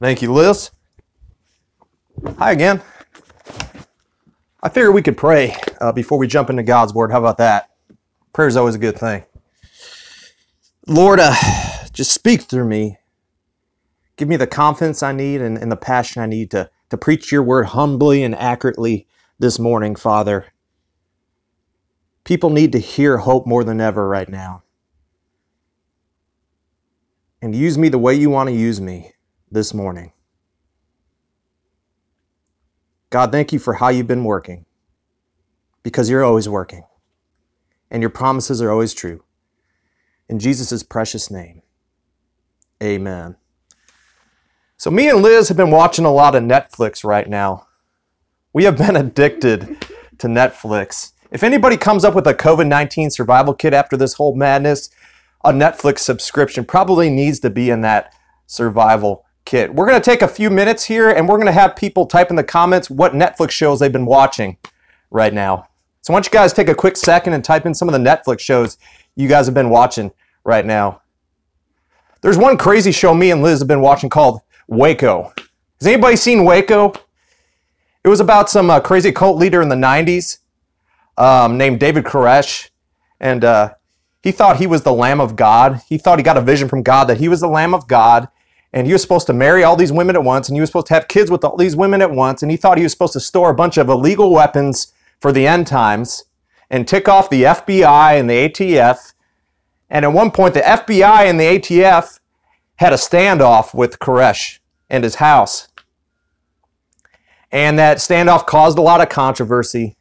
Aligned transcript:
Thank 0.00 0.22
you, 0.22 0.32
Liz. 0.32 0.70
Hi 2.38 2.52
again. 2.52 2.80
I 4.62 4.68
figured 4.68 4.94
we 4.94 5.02
could 5.02 5.16
pray 5.16 5.56
uh, 5.80 5.90
before 5.90 6.18
we 6.18 6.28
jump 6.28 6.50
into 6.50 6.62
God's 6.62 6.94
Word. 6.94 7.10
How 7.10 7.18
about 7.18 7.38
that? 7.38 7.70
Prayer 8.32 8.46
is 8.46 8.56
always 8.56 8.76
a 8.76 8.78
good 8.78 8.96
thing. 8.96 9.24
Lord, 10.86 11.18
uh, 11.20 11.34
just 11.92 12.12
speak 12.12 12.42
through 12.42 12.66
me. 12.66 12.98
Give 14.16 14.28
me 14.28 14.36
the 14.36 14.46
confidence 14.46 15.02
I 15.02 15.10
need 15.10 15.40
and, 15.40 15.58
and 15.58 15.70
the 15.70 15.76
passion 15.76 16.22
I 16.22 16.26
need 16.26 16.52
to, 16.52 16.70
to 16.90 16.96
preach 16.96 17.32
your 17.32 17.42
word 17.42 17.66
humbly 17.66 18.22
and 18.22 18.36
accurately 18.36 19.08
this 19.40 19.58
morning, 19.58 19.96
Father. 19.96 20.46
People 22.22 22.50
need 22.50 22.70
to 22.70 22.78
hear 22.78 23.18
hope 23.18 23.46
more 23.48 23.64
than 23.64 23.80
ever 23.80 24.06
right 24.08 24.28
now. 24.28 24.62
And 27.42 27.54
use 27.54 27.76
me 27.76 27.88
the 27.88 27.98
way 27.98 28.14
you 28.14 28.30
want 28.30 28.48
to 28.48 28.54
use 28.54 28.80
me 28.80 29.12
this 29.50 29.72
morning. 29.72 30.12
God, 33.10 33.32
thank 33.32 33.52
you 33.52 33.58
for 33.58 33.74
how 33.74 33.88
you've 33.88 34.06
been 34.06 34.24
working 34.24 34.66
because 35.82 36.10
you're 36.10 36.24
always 36.24 36.48
working 36.48 36.84
and 37.90 38.02
your 38.02 38.10
promises 38.10 38.60
are 38.60 38.70
always 38.70 38.92
true. 38.92 39.24
In 40.28 40.38
Jesus' 40.38 40.82
precious 40.82 41.30
name, 41.30 41.62
amen. 42.82 43.36
So, 44.76 44.90
me 44.90 45.08
and 45.08 45.22
Liz 45.22 45.48
have 45.48 45.56
been 45.56 45.70
watching 45.70 46.04
a 46.04 46.12
lot 46.12 46.34
of 46.34 46.42
Netflix 46.42 47.02
right 47.02 47.28
now. 47.28 47.66
We 48.52 48.64
have 48.64 48.76
been 48.76 48.96
addicted 48.96 49.80
to 50.18 50.26
Netflix. 50.26 51.12
If 51.30 51.42
anybody 51.42 51.76
comes 51.76 52.04
up 52.04 52.14
with 52.14 52.26
a 52.26 52.34
COVID 52.34 52.68
19 52.68 53.10
survival 53.10 53.54
kit 53.54 53.72
after 53.72 53.96
this 53.96 54.14
whole 54.14 54.36
madness, 54.36 54.90
a 55.44 55.52
Netflix 55.52 56.00
subscription 56.00 56.64
probably 56.64 57.08
needs 57.08 57.40
to 57.40 57.50
be 57.50 57.70
in 57.70 57.80
that 57.82 58.12
survival 58.46 59.24
kit. 59.48 59.74
We're 59.74 59.88
going 59.88 60.00
to 60.00 60.04
take 60.04 60.20
a 60.20 60.28
few 60.28 60.50
minutes 60.50 60.84
here 60.84 61.08
and 61.08 61.26
we're 61.26 61.38
going 61.38 61.46
to 61.46 61.52
have 61.52 61.74
people 61.74 62.04
type 62.04 62.28
in 62.28 62.36
the 62.36 62.44
comments 62.44 62.90
what 62.90 63.14
Netflix 63.14 63.50
shows 63.50 63.80
they've 63.80 63.90
been 63.90 64.04
watching 64.04 64.58
right 65.10 65.32
now. 65.32 65.66
So, 66.02 66.12
why 66.12 66.18
don't 66.18 66.26
you 66.26 66.30
guys 66.30 66.52
take 66.52 66.68
a 66.68 66.74
quick 66.74 66.98
second 66.98 67.32
and 67.32 67.42
type 67.42 67.64
in 67.64 67.74
some 67.74 67.88
of 67.88 67.94
the 67.94 67.98
Netflix 67.98 68.40
shows 68.40 68.76
you 69.16 69.26
guys 69.26 69.46
have 69.46 69.54
been 69.54 69.70
watching 69.70 70.12
right 70.44 70.66
now? 70.66 71.00
There's 72.20 72.36
one 72.36 72.58
crazy 72.58 72.92
show 72.92 73.14
me 73.14 73.30
and 73.30 73.42
Liz 73.42 73.60
have 73.60 73.68
been 73.68 73.80
watching 73.80 74.10
called 74.10 74.42
Waco. 74.66 75.32
Has 75.80 75.86
anybody 75.86 76.16
seen 76.16 76.44
Waco? 76.44 76.92
It 78.04 78.08
was 78.08 78.20
about 78.20 78.50
some 78.50 78.68
uh, 78.68 78.80
crazy 78.80 79.12
cult 79.12 79.38
leader 79.38 79.62
in 79.62 79.70
the 79.70 79.76
90s 79.76 80.38
um, 81.16 81.56
named 81.56 81.80
David 81.80 82.04
Koresh. 82.04 82.68
And 83.18 83.44
uh, 83.44 83.74
he 84.22 84.30
thought 84.30 84.58
he 84.58 84.66
was 84.66 84.82
the 84.82 84.92
Lamb 84.92 85.20
of 85.20 85.36
God. 85.36 85.80
He 85.88 85.96
thought 85.96 86.18
he 86.18 86.22
got 86.22 86.36
a 86.36 86.42
vision 86.42 86.68
from 86.68 86.82
God 86.82 87.04
that 87.06 87.18
he 87.18 87.28
was 87.28 87.40
the 87.40 87.48
Lamb 87.48 87.72
of 87.72 87.88
God. 87.88 88.28
And 88.72 88.86
he 88.86 88.92
was 88.92 89.02
supposed 89.02 89.26
to 89.28 89.32
marry 89.32 89.64
all 89.64 89.76
these 89.76 89.92
women 89.92 90.16
at 90.16 90.24
once. 90.24 90.48
And 90.48 90.56
he 90.56 90.60
was 90.60 90.68
supposed 90.68 90.88
to 90.88 90.94
have 90.94 91.08
kids 91.08 91.30
with 91.30 91.44
all 91.44 91.56
these 91.56 91.76
women 91.76 92.02
at 92.02 92.10
once. 92.10 92.42
And 92.42 92.50
he 92.50 92.56
thought 92.56 92.76
he 92.76 92.82
was 92.82 92.92
supposed 92.92 93.14
to 93.14 93.20
store 93.20 93.50
a 93.50 93.54
bunch 93.54 93.78
of 93.78 93.88
illegal 93.88 94.32
weapons 94.32 94.92
for 95.20 95.32
the 95.32 95.46
end 95.46 95.66
times 95.66 96.24
and 96.70 96.86
tick 96.86 97.08
off 97.08 97.30
the 97.30 97.44
FBI 97.44 98.18
and 98.18 98.28
the 98.28 98.48
ATF. 98.48 99.14
And 99.88 100.04
at 100.04 100.12
one 100.12 100.30
point, 100.30 100.54
the 100.54 100.60
FBI 100.60 101.24
and 101.24 101.40
the 101.40 101.58
ATF 101.58 102.20
had 102.76 102.92
a 102.92 102.96
standoff 102.96 103.74
with 103.74 103.98
Koresh 103.98 104.58
and 104.90 105.02
his 105.02 105.16
house. 105.16 105.68
And 107.50 107.78
that 107.78 107.98
standoff 107.98 108.46
caused 108.46 108.78
a 108.78 108.82
lot 108.82 109.00
of 109.00 109.08
controversy. 109.08 109.96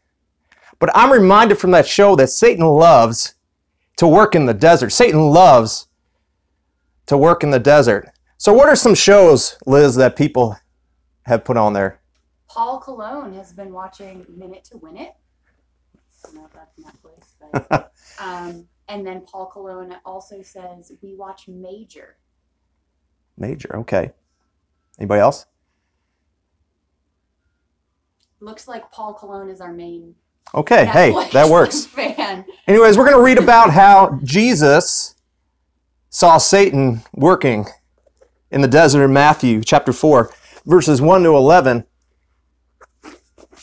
But 0.80 0.96
I'm 0.96 1.12
reminded 1.12 1.58
from 1.58 1.72
that 1.72 1.88
show 1.88 2.16
that 2.18 2.30
Satan 2.30 2.66
loves 2.66 3.36
to 3.96 4.08
work 4.08 4.36
in 4.36 4.46
the 4.46 4.54
desert. 4.54 4.92
Satan 4.92 5.22
loves 5.30 5.88
to 7.08 7.18
work 7.18 7.44
in 7.44 7.52
the 7.52 7.60
desert. 7.60 8.10
So, 8.38 8.54
what 8.54 8.70
are 8.70 8.76
some 8.76 8.94
shows, 8.94 9.58
Liz, 9.66 9.96
that 9.96 10.16
people 10.16 10.56
have 11.24 11.44
put 11.44 11.58
on 11.58 11.74
there? 11.74 12.02
Paul 12.48 12.80
Cologne 12.80 13.34
has 13.34 13.52
been 13.52 13.74
watching 13.74 14.26
Minute 14.30 14.64
to 14.66 14.78
Win 14.78 14.98
It. 14.98 15.14
I 15.96 16.28
don't 16.28 16.36
know 16.36 16.46
if 16.46 16.54
that's 16.54 16.80
Netflix, 16.80 17.68
but, 17.70 17.92
um, 18.20 18.68
and 18.88 19.06
then 19.06 19.22
Paul 19.22 19.48
Cologne 19.48 19.96
also 20.06 20.42
says 20.42 20.92
we 21.02 21.16
watch 21.16 21.48
Major. 21.48 22.18
Major, 23.38 23.76
okay. 23.78 24.12
Anybody 25.00 25.22
else? 25.22 25.46
Looks 28.40 28.68
like 28.68 28.92
Paul 28.92 29.14
Cologne 29.14 29.50
is 29.50 29.62
our 29.62 29.74
main 29.74 30.16
Okay, 30.54 30.86
hey, 30.86 31.12
that 31.34 31.50
works. 31.50 31.86
fan. 31.88 32.46
Anyways, 32.68 32.98
we're 32.98 33.06
going 33.06 33.18
to 33.18 33.24
read 33.24 33.38
about 33.38 33.72
how 33.72 34.18
Jesus 34.24 35.16
saw 36.10 36.38
Satan 36.38 37.02
working 37.14 37.66
in 38.52 38.62
the 38.62 38.68
desert 38.68 39.04
in 39.04 39.14
Matthew 39.14 39.62
chapter 39.64 39.92
4, 39.92 40.32
verses 40.66 41.02
1 41.02 41.24
to 41.24 41.30
11. 41.30 41.86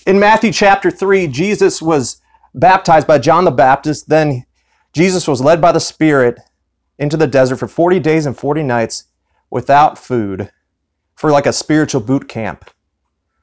In 0.07 0.19
Matthew 0.19 0.53
chapter 0.53 0.91
3, 0.91 1.27
Jesus 1.29 1.81
was 1.81 2.21
baptized 2.55 3.07
by 3.07 3.19
John 3.19 3.45
the 3.45 3.51
Baptist. 3.51 4.09
Then 4.09 4.45
Jesus 4.93 5.27
was 5.27 5.41
led 5.41 5.61
by 5.61 5.73
the 5.73 5.81
Spirit 5.81 6.39
into 6.99 7.17
the 7.17 7.27
desert 7.27 7.57
for 7.57 7.69
40 7.69 7.99
days 8.01 8.27
and 8.27 8.37
40 8.37 8.63
nights 8.63 9.05
without 9.51 9.99
food 9.99 10.51
for 11.15 11.31
like 11.31 11.47
a 11.47 11.53
spiritual 11.53 12.01
boot 12.01 12.29
camp. 12.29 12.71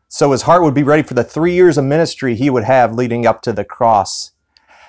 So 0.07 0.31
his 0.31 0.43
heart 0.43 0.63
would 0.63 0.73
be 0.73 0.83
ready 0.83 1.03
for 1.03 1.13
the 1.13 1.23
three 1.23 1.53
years 1.53 1.77
of 1.77 1.85
ministry 1.85 2.35
he 2.35 2.49
would 2.49 2.65
have 2.65 2.93
leading 2.93 3.25
up 3.25 3.41
to 3.43 3.53
the 3.53 3.63
cross. 3.63 4.31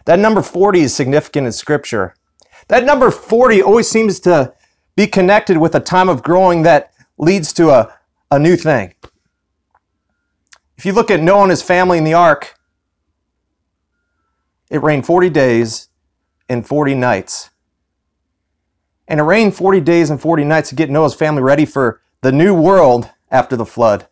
That 0.04 0.18
number 0.18 0.42
40 0.42 0.80
is 0.80 0.94
significant 0.94 1.46
in 1.46 1.52
Scripture. 1.52 2.14
That 2.68 2.84
number 2.84 3.10
40 3.10 3.62
always 3.62 3.88
seems 3.88 4.18
to 4.20 4.52
be 4.96 5.06
connected 5.06 5.58
with 5.58 5.74
a 5.74 5.80
time 5.80 6.08
of 6.08 6.22
growing 6.22 6.62
that 6.62 6.92
leads 7.18 7.52
to 7.54 7.70
a, 7.70 7.98
a 8.30 8.38
new 8.38 8.56
thing. 8.56 8.94
If 10.76 10.86
you 10.86 10.92
look 10.92 11.10
at 11.10 11.20
Noah 11.20 11.42
and 11.42 11.50
his 11.50 11.62
family 11.62 11.98
in 11.98 12.04
the 12.04 12.14
ark, 12.14 12.54
it 14.70 14.82
rained 14.82 15.06
40 15.06 15.30
days 15.30 15.88
and 16.48 16.66
40 16.66 16.94
nights. 16.94 17.50
And 19.06 19.20
it 19.20 19.24
rained 19.24 19.54
40 19.54 19.80
days 19.80 20.10
and 20.10 20.20
40 20.20 20.44
nights 20.44 20.70
to 20.70 20.74
get 20.74 20.90
Noah's 20.90 21.14
family 21.14 21.42
ready 21.42 21.64
for 21.64 22.00
the 22.22 22.32
new 22.32 22.54
world 22.54 23.10
after 23.30 23.56
the 23.56 23.66
flood 23.66 24.06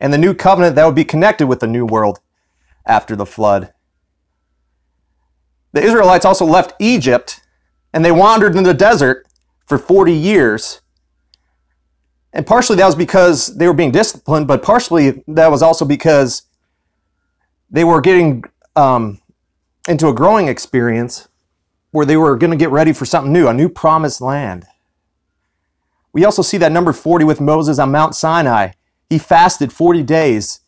and 0.00 0.12
the 0.12 0.18
new 0.18 0.34
covenant 0.34 0.74
that 0.74 0.84
would 0.84 0.96
be 0.96 1.04
connected 1.04 1.46
with 1.46 1.60
the 1.60 1.66
new 1.66 1.86
world 1.86 2.20
after 2.84 3.14
the 3.14 3.24
flood. 3.24 3.72
The 5.72 5.82
Israelites 5.82 6.24
also 6.24 6.44
left 6.44 6.74
Egypt 6.78 7.40
and 7.92 8.04
they 8.04 8.12
wandered 8.12 8.56
in 8.56 8.64
the 8.64 8.74
desert 8.74 9.26
for 9.72 9.78
40 9.78 10.12
years. 10.12 10.82
And 12.34 12.46
partially 12.46 12.76
that 12.76 12.84
was 12.84 12.94
because 12.94 13.56
they 13.56 13.66
were 13.66 13.72
being 13.72 13.90
disciplined, 13.90 14.46
but 14.46 14.62
partially 14.62 15.22
that 15.26 15.50
was 15.50 15.62
also 15.62 15.86
because 15.86 16.42
they 17.70 17.82
were 17.82 18.02
getting 18.02 18.44
um, 18.76 19.18
into 19.88 20.08
a 20.08 20.14
growing 20.14 20.48
experience 20.48 21.26
where 21.90 22.04
they 22.04 22.18
were 22.18 22.36
going 22.36 22.50
to 22.50 22.56
get 22.56 22.68
ready 22.68 22.92
for 22.92 23.06
something 23.06 23.32
new, 23.32 23.48
a 23.48 23.54
new 23.54 23.70
promised 23.70 24.20
land. 24.20 24.66
We 26.12 26.26
also 26.26 26.42
see 26.42 26.58
that 26.58 26.70
number 26.70 26.92
40 26.92 27.24
with 27.24 27.40
Moses 27.40 27.78
on 27.78 27.90
Mount 27.90 28.14
Sinai. 28.14 28.72
He 29.08 29.18
fasted 29.18 29.72
40 29.72 30.02
days 30.02 30.60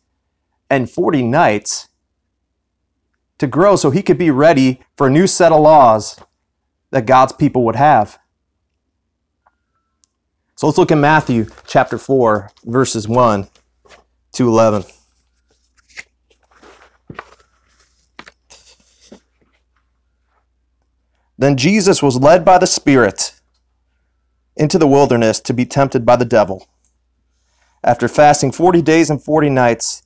and 0.67 0.89
40 0.89 1.21
nights 1.21 1.89
to 3.37 3.45
grow 3.45 3.75
so 3.75 3.91
he 3.91 4.01
could 4.01 4.17
be 4.17 4.31
ready 4.31 4.81
for 4.97 5.07
a 5.07 5.11
new 5.11 5.27
set 5.27 5.51
of 5.51 5.61
laws 5.61 6.19
that 6.89 7.05
God's 7.05 7.33
people 7.33 7.63
would 7.65 7.75
have. 7.75 8.17
So 10.57 10.67
let's 10.67 10.77
look 10.77 10.91
at 10.91 10.97
Matthew 10.97 11.47
chapter 11.67 11.97
4, 11.97 12.49
verses 12.63 13.09
1 13.09 13.49
to 14.33 14.47
11. 14.47 14.85
Then 21.37 21.57
Jesus 21.57 22.01
was 22.01 22.15
led 22.15 22.45
by 22.45 22.57
the 22.57 22.67
Spirit 22.67 23.33
into 24.55 24.77
the 24.77 24.87
wilderness 24.87 25.41
to 25.41 25.53
be 25.53 25.65
tempted 25.65 26.05
by 26.05 26.15
the 26.15 26.23
devil. 26.23 26.69
After 27.83 28.07
fasting 28.07 28.53
40 28.53 28.81
days 28.81 29.09
and 29.09 29.21
40 29.21 29.49
nights, 29.49 30.03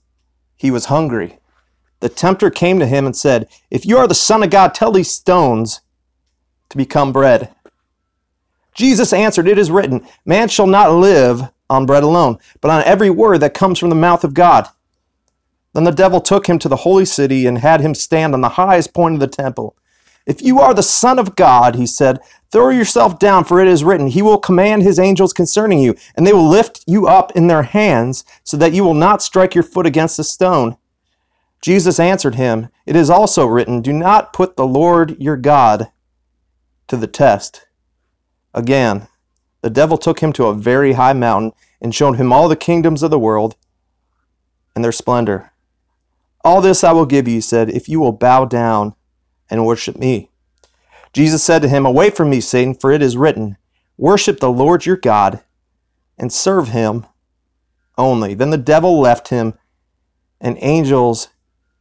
he 0.56 0.72
was 0.72 0.86
hungry. 0.86 1.38
The 2.00 2.10
tempter 2.10 2.50
came 2.50 2.80
to 2.80 2.88
him 2.88 3.06
and 3.06 3.16
said, 3.16 3.48
If 3.70 3.86
you 3.86 4.00
are 4.00 4.08
the 4.08 4.16
Son 4.16 4.42
of 4.42 4.50
God, 4.50 4.74
tell 4.74 4.92
these 4.92 5.12
stones 5.12 5.82
to 6.70 6.78
become 6.78 7.14
bread. 7.14 7.54
Jesus 8.80 9.12
answered, 9.12 9.46
It 9.46 9.58
is 9.58 9.70
written, 9.70 10.08
Man 10.26 10.48
shall 10.48 10.66
not 10.66 10.94
live 10.94 11.42
on 11.70 11.86
bread 11.86 12.02
alone, 12.02 12.38
but 12.62 12.72
on 12.72 12.82
every 12.86 13.10
word 13.10 13.40
that 13.40 13.54
comes 13.54 13.78
from 13.78 13.90
the 13.90 13.96
mouth 13.96 14.24
of 14.24 14.34
God. 14.34 14.70
Then 15.74 15.84
the 15.84 15.92
devil 15.92 16.22
took 16.22 16.48
him 16.48 16.58
to 16.60 16.70
the 16.70 16.78
holy 16.78 17.04
city 17.04 17.46
and 17.46 17.58
had 17.58 17.82
him 17.82 17.94
stand 17.94 18.34
on 18.34 18.40
the 18.40 18.48
highest 18.48 18.94
point 18.94 19.16
of 19.16 19.20
the 19.20 19.28
temple. 19.28 19.76
If 20.26 20.42
you 20.42 20.62
are 20.62 20.74
the 20.74 20.82
Son 20.82 21.20
of 21.20 21.36
God, 21.36 21.76
he 21.76 21.86
said, 21.86 22.20
throw 22.54 22.70
yourself 22.70 23.20
down, 23.20 23.44
for 23.44 23.60
it 23.60 23.68
is 23.68 23.84
written, 23.84 24.08
He 24.08 24.22
will 24.22 24.38
command 24.38 24.82
His 24.82 24.98
angels 24.98 25.34
concerning 25.34 25.80
you, 25.80 25.94
and 26.16 26.26
they 26.26 26.32
will 26.32 26.48
lift 26.48 26.86
you 26.88 27.06
up 27.06 27.34
in 27.36 27.48
their 27.48 27.64
hands, 27.64 28.24
so 28.46 28.56
that 28.56 28.72
you 28.72 28.86
will 28.86 28.94
not 28.94 29.22
strike 29.22 29.54
your 29.54 29.64
foot 29.64 29.86
against 29.86 30.20
a 30.20 30.24
stone. 30.24 30.78
Jesus 31.62 32.00
answered 32.00 32.36
him, 32.36 32.70
It 32.86 32.96
is 32.96 33.10
also 33.10 33.46
written, 33.46 33.82
Do 33.82 33.92
not 33.92 34.32
put 34.32 34.56
the 34.56 34.66
Lord 34.66 35.18
your 35.20 35.36
God 35.36 35.92
to 36.88 36.96
the 36.96 37.08
test. 37.08 37.66
Again, 38.54 39.08
the 39.62 39.70
devil 39.70 39.98
took 39.98 40.20
him 40.22 40.34
to 40.34 40.46
a 40.46 40.54
very 40.54 40.94
high 40.94 41.14
mountain 41.14 41.52
and 41.82 41.94
showed 41.94 42.18
him 42.18 42.32
all 42.32 42.48
the 42.48 42.56
kingdoms 42.56 43.04
of 43.04 43.12
the 43.12 43.20
world 43.20 43.56
and 44.76 44.84
their 44.84 44.92
splendor. 44.92 45.52
All 46.44 46.62
this 46.62 46.84
I 46.84 46.92
will 46.92 47.06
give 47.06 47.28
you, 47.28 47.36
he 47.36 47.42
said, 47.42 47.70
if 47.70 47.90
you 47.90 48.00
will 48.00 48.14
bow 48.14 48.46
down 48.46 48.96
and 49.50 49.66
worship 49.66 49.98
me. 49.98 50.30
Jesus 51.12 51.44
said 51.44 51.62
to 51.64 51.70
him, 51.70 51.86
Away 51.86 52.10
from 52.10 52.30
me, 52.30 52.40
Satan, 52.40 52.74
for 52.74 52.92
it 52.92 53.02
is 53.02 53.18
written, 53.18 53.58
Worship 53.98 54.40
the 54.40 54.52
Lord 54.52 54.86
your 54.86 54.96
God 54.96 55.42
and 56.18 56.32
serve 56.32 56.70
him 56.70 57.06
only. 57.98 58.34
Then 58.34 58.52
the 58.52 58.58
devil 58.58 59.00
left 59.00 59.30
him, 59.30 59.56
and 60.40 60.58
angels 60.62 61.30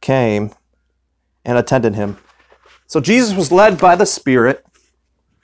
came 0.01 0.51
and 1.45 1.57
attended 1.57 1.95
him. 1.95 2.17
So 2.87 2.99
Jesus 2.99 3.35
was 3.35 3.51
led 3.51 3.79
by 3.79 3.95
the 3.95 4.05
Spirit 4.05 4.65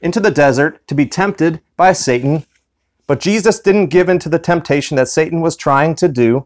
into 0.06 0.19
the 0.19 0.30
desert 0.30 0.88
to 0.88 0.94
be 0.94 1.07
tempted 1.07 1.60
by 1.75 1.92
Satan, 1.92 2.46
but 3.07 3.19
Jesus 3.19 3.60
didn't 3.60 3.88
give 3.88 4.07
in 4.07 4.19
to 4.19 4.30
the 4.30 4.38
temptation 4.38 4.96
that 4.98 5.07
Satan 5.07 5.42
was 5.42 5.57
trying 5.57 5.96
to 5.96 6.07
do. 6.07 6.46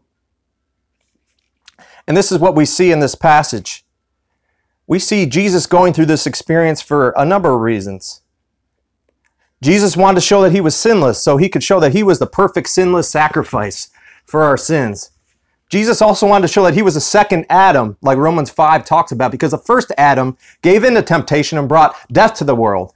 And 2.08 2.16
this 2.16 2.32
is 2.32 2.38
what 2.38 2.56
we 2.56 2.64
see 2.64 2.90
in 2.90 3.00
this 3.00 3.14
passage. 3.14 3.84
We 4.86 4.98
see 4.98 5.26
Jesus 5.26 5.66
going 5.66 5.92
through 5.92 6.06
this 6.06 6.26
experience 6.26 6.80
for 6.80 7.10
a 7.10 7.24
number 7.26 7.52
of 7.52 7.60
reasons. 7.60 8.22
Jesus 9.62 9.94
wanted 9.94 10.16
to 10.16 10.26
show 10.26 10.40
that 10.40 10.52
he 10.52 10.62
was 10.62 10.74
sinless, 10.74 11.22
so 11.22 11.36
he 11.36 11.50
could 11.50 11.62
show 11.62 11.80
that 11.80 11.92
he 11.92 12.02
was 12.02 12.18
the 12.18 12.26
perfect 12.26 12.70
sinless 12.70 13.10
sacrifice 13.10 13.90
for 14.24 14.42
our 14.42 14.56
sins. 14.56 15.10
Jesus 15.68 16.00
also 16.00 16.26
wanted 16.26 16.48
to 16.48 16.52
show 16.52 16.64
that 16.64 16.74
he 16.74 16.82
was 16.82 16.96
a 16.96 17.00
second 17.00 17.44
Adam, 17.50 17.98
like 18.00 18.16
Romans 18.16 18.48
5 18.48 18.86
talks 18.86 19.12
about, 19.12 19.30
because 19.30 19.50
the 19.50 19.58
first 19.58 19.92
Adam 19.98 20.38
gave 20.62 20.82
in 20.82 20.94
to 20.94 21.02
temptation 21.02 21.58
and 21.58 21.68
brought 21.68 21.94
death 22.10 22.32
to 22.34 22.44
the 22.44 22.56
world. 22.56 22.94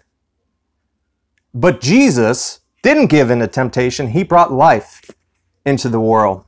But 1.55 1.81
Jesus 1.81 2.61
didn't 2.83 3.07
give 3.07 3.31
in 3.31 3.39
to 3.39 3.47
temptation, 3.47 4.09
he 4.09 4.25
brought 4.25 4.53
life 4.53 5.11
into 5.65 5.89
the 5.89 6.01
world. 6.01 6.45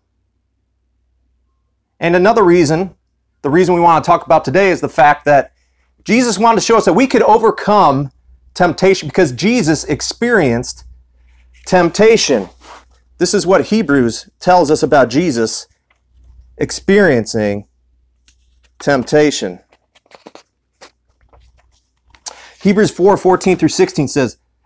And 1.98 2.14
another 2.14 2.42
reason, 2.42 2.94
the 3.42 3.48
reason 3.48 3.74
we 3.74 3.80
want 3.80 4.04
to 4.04 4.06
talk 4.06 4.26
about 4.26 4.44
today 4.44 4.70
is 4.70 4.80
the 4.80 4.88
fact 4.88 5.24
that 5.24 5.52
Jesus 6.04 6.38
wanted 6.38 6.56
to 6.56 6.66
show 6.66 6.76
us 6.76 6.84
that 6.84 6.92
we 6.92 7.06
could 7.06 7.22
overcome 7.22 8.10
temptation 8.52 9.08
because 9.08 9.32
Jesus 9.32 9.84
experienced 9.84 10.84
temptation. 11.64 12.48
This 13.18 13.32
is 13.32 13.46
what 13.46 13.66
Hebrews 13.66 14.28
tells 14.40 14.70
us 14.70 14.82
about 14.82 15.08
Jesus 15.08 15.66
experiencing 16.58 17.66
temptation. 18.78 19.60
Hebrews 22.62 22.90
4 22.90 23.16
14 23.16 23.56
through 23.56 23.68
16 23.68 24.08
says, 24.08 24.38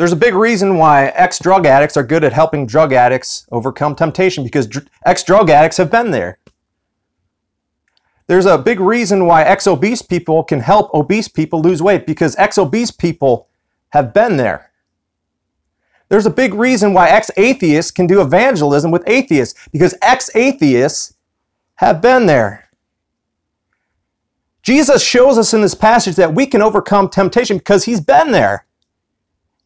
There's 0.00 0.12
a 0.12 0.16
big 0.16 0.32
reason 0.32 0.78
why 0.78 1.08
ex 1.08 1.38
drug 1.38 1.66
addicts 1.66 1.94
are 1.94 2.02
good 2.02 2.24
at 2.24 2.32
helping 2.32 2.64
drug 2.64 2.94
addicts 2.94 3.46
overcome 3.52 3.94
temptation 3.94 4.42
because 4.42 4.66
ex 5.04 5.22
drug 5.22 5.50
addicts 5.50 5.76
have 5.76 5.90
been 5.90 6.10
there. 6.10 6.38
There's 8.26 8.46
a 8.46 8.56
big 8.56 8.80
reason 8.80 9.26
why 9.26 9.42
ex 9.42 9.66
obese 9.66 10.00
people 10.00 10.42
can 10.42 10.60
help 10.60 10.88
obese 10.94 11.28
people 11.28 11.60
lose 11.60 11.82
weight 11.82 12.06
because 12.06 12.34
ex 12.36 12.56
obese 12.56 12.90
people 12.90 13.48
have 13.90 14.14
been 14.14 14.38
there. 14.38 14.70
There's 16.08 16.24
a 16.24 16.30
big 16.30 16.54
reason 16.54 16.94
why 16.94 17.10
ex 17.10 17.30
atheists 17.36 17.90
can 17.90 18.06
do 18.06 18.22
evangelism 18.22 18.90
with 18.90 19.06
atheists 19.06 19.68
because 19.70 19.94
ex 20.00 20.34
atheists 20.34 21.12
have 21.74 22.00
been 22.00 22.24
there. 22.24 22.70
Jesus 24.62 25.04
shows 25.04 25.36
us 25.36 25.52
in 25.52 25.60
this 25.60 25.74
passage 25.74 26.16
that 26.16 26.34
we 26.34 26.46
can 26.46 26.62
overcome 26.62 27.10
temptation 27.10 27.58
because 27.58 27.84
he's 27.84 28.00
been 28.00 28.32
there 28.32 28.64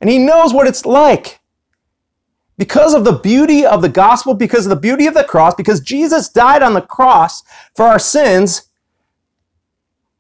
and 0.00 0.11
he 0.11 0.19
knows 0.19 0.52
what 0.52 0.67
it's 0.67 0.85
like. 0.85 1.41
Because 2.56 2.94
of 2.94 3.05
the 3.05 3.19
beauty 3.19 3.67
of 3.67 3.82
the 3.82 3.88
gospel, 3.88 4.35
because 4.35 4.67
of 4.67 4.70
the 4.70 4.76
beauty 4.76 5.06
of 5.06 5.14
the 5.14 5.25
cross, 5.25 5.55
because 5.55 5.81
Jesus 5.81 6.29
died 6.29 6.62
on 6.62 6.75
the 6.75 6.81
cross 6.81 7.43
for 7.75 7.87
our 7.87 7.99
sins, 7.99 8.69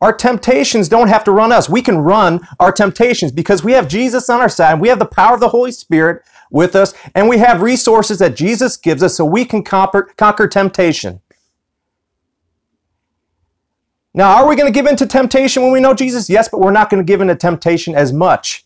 our 0.00 0.12
temptations 0.12 0.88
don't 0.88 1.08
have 1.08 1.24
to 1.24 1.32
run 1.32 1.52
us. 1.52 1.68
We 1.68 1.80
can 1.80 1.98
run 1.98 2.40
our 2.58 2.72
temptations 2.72 3.30
because 3.30 3.62
we 3.62 3.72
have 3.72 3.88
Jesus 3.88 4.28
on 4.28 4.40
our 4.40 4.48
side. 4.48 4.80
We 4.80 4.88
have 4.88 4.98
the 4.98 5.06
power 5.06 5.34
of 5.34 5.40
the 5.40 5.48
Holy 5.48 5.72
Spirit 5.72 6.22
with 6.50 6.74
us, 6.76 6.92
and 7.14 7.28
we 7.28 7.38
have 7.38 7.62
resources 7.62 8.18
that 8.18 8.36
Jesus 8.36 8.76
gives 8.76 9.02
us 9.02 9.16
so 9.16 9.24
we 9.24 9.44
can 9.44 9.62
conquer, 9.62 10.02
conquer 10.16 10.48
temptation. 10.48 11.20
Now, 14.12 14.36
are 14.36 14.48
we 14.48 14.56
going 14.56 14.72
to 14.72 14.76
give 14.76 14.86
in 14.86 14.96
to 14.96 15.06
temptation 15.06 15.62
when 15.62 15.72
we 15.72 15.80
know 15.80 15.94
Jesus? 15.94 16.28
Yes, 16.28 16.48
but 16.48 16.60
we're 16.60 16.70
not 16.70 16.90
going 16.90 17.02
to 17.02 17.06
give 17.06 17.20
in 17.20 17.28
to 17.28 17.34
temptation 17.34 17.94
as 17.94 18.12
much 18.12 18.64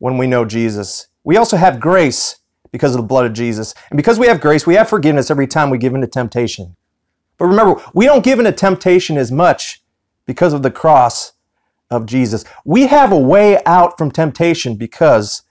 when 0.00 0.18
we 0.18 0.26
know 0.26 0.44
Jesus. 0.44 1.06
We 1.22 1.36
also 1.36 1.56
have 1.56 1.78
grace 1.78 2.40
because 2.72 2.94
of 2.94 3.00
the 3.00 3.06
blood 3.06 3.26
of 3.26 3.32
Jesus. 3.32 3.74
And 3.90 3.96
because 3.96 4.18
we 4.18 4.26
have 4.26 4.40
grace, 4.40 4.66
we 4.66 4.74
have 4.74 4.88
forgiveness 4.88 5.30
every 5.30 5.46
time 5.46 5.70
we 5.70 5.78
give 5.78 5.94
in 5.94 6.00
to 6.00 6.06
temptation. 6.08 6.74
But 7.38 7.46
remember, 7.46 7.80
we 7.94 8.06
don't 8.06 8.24
give 8.24 8.38
in 8.38 8.46
to 8.46 8.52
temptation 8.52 9.16
as 9.16 9.30
much 9.30 9.82
because 10.26 10.52
of 10.52 10.62
the 10.62 10.70
cross 10.70 11.34
of 11.90 12.06
Jesus. 12.06 12.44
We 12.64 12.86
have 12.86 13.12
a 13.12 13.18
way 13.18 13.62
out 13.64 13.98
from 13.98 14.10
temptation 14.10 14.76
because 14.76 15.42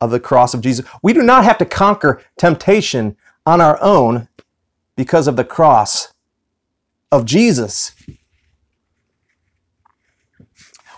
of 0.00 0.10
the 0.10 0.20
cross 0.20 0.54
of 0.54 0.60
Jesus. 0.60 0.86
We 1.02 1.12
do 1.12 1.22
not 1.22 1.44
have 1.44 1.58
to 1.58 1.64
conquer 1.64 2.22
temptation 2.38 3.16
on 3.46 3.60
our 3.60 3.82
own 3.82 4.28
because 4.96 5.26
of 5.26 5.36
the 5.36 5.44
cross 5.44 6.12
of 7.10 7.24
Jesus. 7.24 7.92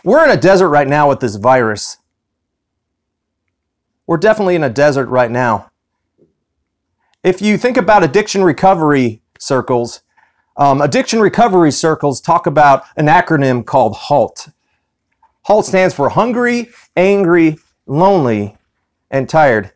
We're 0.05 0.25
in 0.25 0.31
a 0.31 0.41
desert 0.41 0.69
right 0.69 0.89
now 0.89 1.09
with 1.09 1.21
this 1.21 1.37
virus. 1.37 1.99
We're 4.07 4.17
definitely 4.17 4.57
in 4.57 4.65
a 4.65 4.71
desert 4.71 5.07
right 5.07 5.31
now. 5.31 5.71
If 7.23 7.41
you 7.41 7.57
think 7.57 7.77
about 7.77 8.03
addiction 8.03 8.43
recovery 8.43 9.23
circles, 9.39 10.03
um, 10.57 10.81
addiction 10.81 11.21
recovery 11.21 11.71
circles 11.71 12.21
talk 12.21 12.47
about 12.47 12.85
an 12.97 13.07
acronym 13.07 13.65
called 13.65 13.97
HALT. 13.97 14.49
HALT 15.43 15.67
stands 15.67 15.95
for 15.95 16.09
hungry, 16.11 16.71
angry, 16.97 17.59
lonely, 17.87 18.57
and 19.11 19.29
tired. 19.29 19.73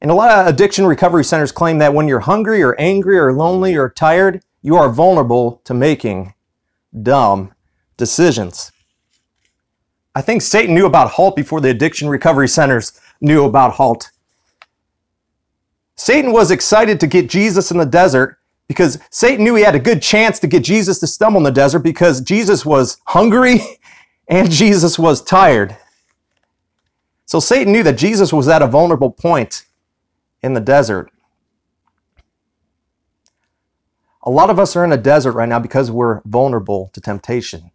And 0.00 0.10
a 0.10 0.14
lot 0.14 0.30
of 0.30 0.46
addiction 0.46 0.86
recovery 0.86 1.24
centers 1.24 1.52
claim 1.52 1.78
that 1.78 1.94
when 1.94 2.08
you're 2.08 2.20
hungry 2.20 2.62
or 2.62 2.78
angry 2.78 3.18
or 3.18 3.32
lonely 3.32 3.74
or 3.76 3.88
tired, 3.88 4.42
you 4.60 4.76
are 4.76 4.90
vulnerable 4.90 5.62
to 5.64 5.74
making 5.74 6.34
dumb 7.02 7.54
decisions. 7.96 8.72
I 10.14 10.22
think 10.22 10.42
Satan 10.42 10.74
knew 10.74 10.86
about 10.86 11.10
HALT 11.10 11.34
before 11.34 11.60
the 11.60 11.70
addiction 11.70 12.08
recovery 12.08 12.48
centers 12.48 13.00
knew 13.20 13.44
about 13.44 13.74
HALT. 13.74 14.10
Satan 15.96 16.32
was 16.32 16.50
excited 16.50 17.00
to 17.00 17.06
get 17.06 17.28
Jesus 17.28 17.70
in 17.70 17.78
the 17.78 17.86
desert 17.86 18.38
because 18.68 18.98
Satan 19.10 19.44
knew 19.44 19.54
he 19.54 19.62
had 19.62 19.74
a 19.74 19.80
good 19.80 20.02
chance 20.02 20.38
to 20.40 20.46
get 20.46 20.64
Jesus 20.64 20.98
to 21.00 21.06
stumble 21.06 21.38
in 21.38 21.44
the 21.44 21.50
desert 21.50 21.80
because 21.80 22.20
Jesus 22.20 22.64
was 22.64 23.00
hungry 23.06 23.60
and 24.28 24.50
Jesus 24.50 24.98
was 24.98 25.22
tired. 25.22 25.76
So 27.26 27.40
Satan 27.40 27.72
knew 27.72 27.82
that 27.82 27.98
Jesus 27.98 28.32
was 28.32 28.48
at 28.48 28.62
a 28.62 28.66
vulnerable 28.66 29.10
point 29.10 29.64
in 30.42 30.54
the 30.54 30.60
desert. 30.60 31.10
A 34.22 34.30
lot 34.30 34.50
of 34.50 34.58
us 34.58 34.74
are 34.76 34.84
in 34.84 34.92
a 34.92 34.96
desert 34.96 35.32
right 35.32 35.48
now 35.48 35.58
because 35.58 35.90
we're 35.90 36.20
vulnerable 36.22 36.90
to 36.94 37.00
temptation. 37.00 37.70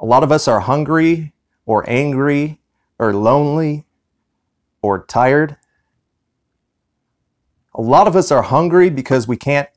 A 0.00 0.04
lot 0.04 0.22
of 0.22 0.30
us 0.30 0.46
are 0.46 0.60
hungry 0.60 1.32
or 1.66 1.88
angry 1.88 2.60
or 2.98 3.12
lonely 3.12 3.84
or 4.82 5.04
tired. 5.04 5.56
A 7.74 7.82
lot 7.82 8.06
of 8.06 8.16
us 8.16 8.30
are 8.30 8.42
hungry 8.42 8.90
because 8.90 9.26
we 9.28 9.36
can't 9.36 9.68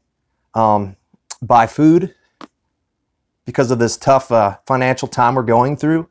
um, 0.53 0.95
buy 1.41 1.67
food 1.67 2.13
because 3.45 3.71
of 3.71 3.79
this 3.79 3.97
tough 3.97 4.31
uh, 4.31 4.57
financial 4.65 5.07
time 5.07 5.35
we're 5.35 5.43
going 5.43 5.75
through. 5.75 6.07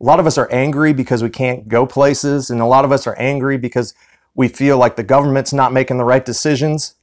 A 0.00 0.04
lot 0.04 0.20
of 0.20 0.26
us 0.26 0.36
are 0.36 0.50
angry 0.50 0.92
because 0.92 1.22
we 1.22 1.30
can't 1.30 1.68
go 1.68 1.86
places, 1.86 2.50
and 2.50 2.60
a 2.60 2.66
lot 2.66 2.84
of 2.84 2.92
us 2.92 3.06
are 3.06 3.16
angry 3.16 3.56
because 3.56 3.94
we 4.34 4.48
feel 4.48 4.76
like 4.76 4.96
the 4.96 5.04
government's 5.04 5.52
not 5.52 5.72
making 5.72 5.98
the 5.98 6.04
right 6.04 6.24
decisions. 6.24 6.94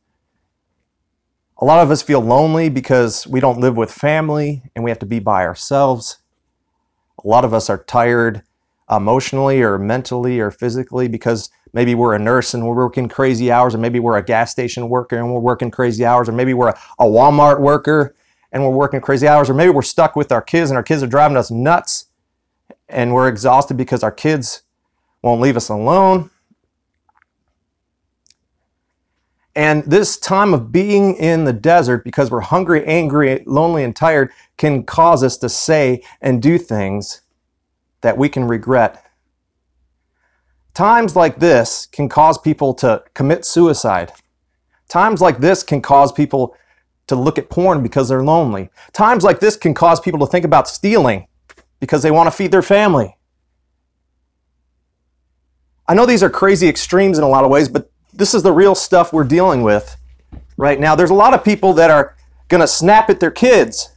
A 1.61 1.65
lot 1.65 1.83
of 1.83 1.91
us 1.91 2.01
feel 2.01 2.21
lonely 2.21 2.69
because 2.69 3.27
we 3.27 3.39
don't 3.39 3.59
live 3.59 3.77
with 3.77 3.91
family 3.91 4.63
and 4.75 4.83
we 4.83 4.89
have 4.91 4.99
to 4.99 5.05
be 5.05 5.19
by 5.19 5.45
ourselves. 5.45 6.17
A 7.23 7.27
lot 7.27 7.45
of 7.45 7.53
us 7.53 7.69
are 7.69 7.83
tired 7.83 8.41
emotionally 8.89 9.61
or 9.61 9.77
mentally 9.77 10.39
or 10.39 10.49
physically 10.51 11.07
because 11.07 11.49
Maybe 11.73 11.95
we're 11.95 12.13
a 12.13 12.19
nurse 12.19 12.53
and 12.53 12.67
we're 12.67 12.75
working 12.75 13.07
crazy 13.07 13.51
hours, 13.51 13.73
or 13.73 13.77
maybe 13.77 13.99
we're 13.99 14.17
a 14.17 14.23
gas 14.23 14.51
station 14.51 14.89
worker 14.89 15.17
and 15.17 15.33
we're 15.33 15.39
working 15.39 15.71
crazy 15.71 16.05
hours, 16.05 16.27
or 16.27 16.33
maybe 16.33 16.53
we're 16.53 16.69
a, 16.69 17.05
Walmart 17.05 17.61
worker 17.61 18.13
and 18.51 18.63
we're 18.63 18.69
working 18.69 18.99
crazy 18.99 19.27
hours, 19.27 19.49
or 19.49 19.53
maybe 19.53 19.69
we're 19.69 19.81
stuck 19.81 20.15
with 20.15 20.31
our 20.31 20.41
kids 20.41 20.69
and 20.69 20.77
our 20.77 20.83
kids 20.83 21.01
are 21.01 21.07
driving 21.07 21.37
us 21.37 21.49
nuts 21.49 22.07
and 22.89 23.13
we're 23.13 23.29
exhausted 23.29 23.77
because 23.77 24.03
our 24.03 24.11
kids 24.11 24.63
won't 25.21 25.39
leave 25.39 25.55
us 25.55 25.69
alone. 25.69 26.29
And 29.55 29.83
this 29.83 30.17
time 30.17 30.53
of 30.53 30.71
being 30.71 31.15
in 31.15 31.43
the 31.43 31.53
desert 31.53 32.05
because 32.05 32.31
we're 32.31 32.39
hungry, 32.39 32.85
angry, 32.85 33.43
lonely, 33.45 33.83
and 33.83 33.95
tired 33.95 34.31
can 34.57 34.83
cause 34.83 35.23
us 35.23 35.37
to 35.39 35.49
say 35.49 36.03
and 36.21 36.41
do 36.41 36.57
things 36.57 37.21
that 38.01 38.17
we 38.17 38.29
can 38.29 38.45
regret. 38.45 39.05
Times 40.73 41.17
like 41.17 41.39
this 41.39 41.85
can 41.85 42.07
cause 42.07 42.37
people 42.37 42.73
to 42.75 43.03
commit 43.13 43.43
suicide. 43.43 44.13
Times 44.87 45.19
like 45.19 45.39
this 45.39 45.63
can 45.63 45.81
cause 45.81 46.13
people 46.13 46.55
to 47.07 47.15
look 47.15 47.37
at 47.37 47.49
porn 47.49 47.83
because 47.83 48.07
they're 48.07 48.23
lonely. 48.23 48.69
Times 48.93 49.23
like 49.23 49.41
this 49.41 49.57
can 49.57 49.73
cause 49.73 49.99
people 49.99 50.19
to 50.21 50.27
think 50.27 50.45
about 50.45 50.69
stealing 50.69 51.27
because 51.81 52.03
they 52.03 52.11
want 52.11 52.27
to 52.27 52.31
feed 52.31 52.51
their 52.51 52.61
family. 52.61 53.17
I 55.89 55.93
know 55.93 56.05
these 56.05 56.23
are 56.23 56.29
crazy 56.29 56.69
extremes 56.69 57.17
in 57.17 57.23
a 57.25 57.27
lot 57.27 57.43
of 57.43 57.51
ways, 57.51 57.67
but 57.67 57.90
this 58.21 58.35
is 58.35 58.43
the 58.43 58.51
real 58.51 58.75
stuff 58.75 59.11
we're 59.11 59.23
dealing 59.23 59.63
with 59.63 59.97
right 60.55 60.79
now. 60.79 60.93
There's 60.93 61.09
a 61.09 61.15
lot 61.15 61.33
of 61.33 61.43
people 61.43 61.73
that 61.73 61.89
are 61.89 62.15
going 62.49 62.61
to 62.61 62.67
snap 62.67 63.09
at 63.09 63.19
their 63.19 63.31
kids 63.31 63.95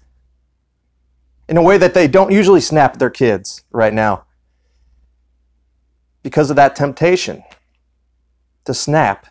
in 1.47 1.59
a 1.59 1.63
way 1.63 1.77
that 1.77 1.93
they 1.93 2.09
don't 2.09 2.33
usually 2.33 2.63
snap 2.63 2.95
at 2.95 2.99
their 2.99 3.11
kids 3.11 3.65
right 3.71 3.93
now 3.93 4.25
because 6.23 6.49
of 6.49 6.57
that 6.57 6.75
temptation 6.75 7.43
to 8.65 8.73
snap 8.73 9.27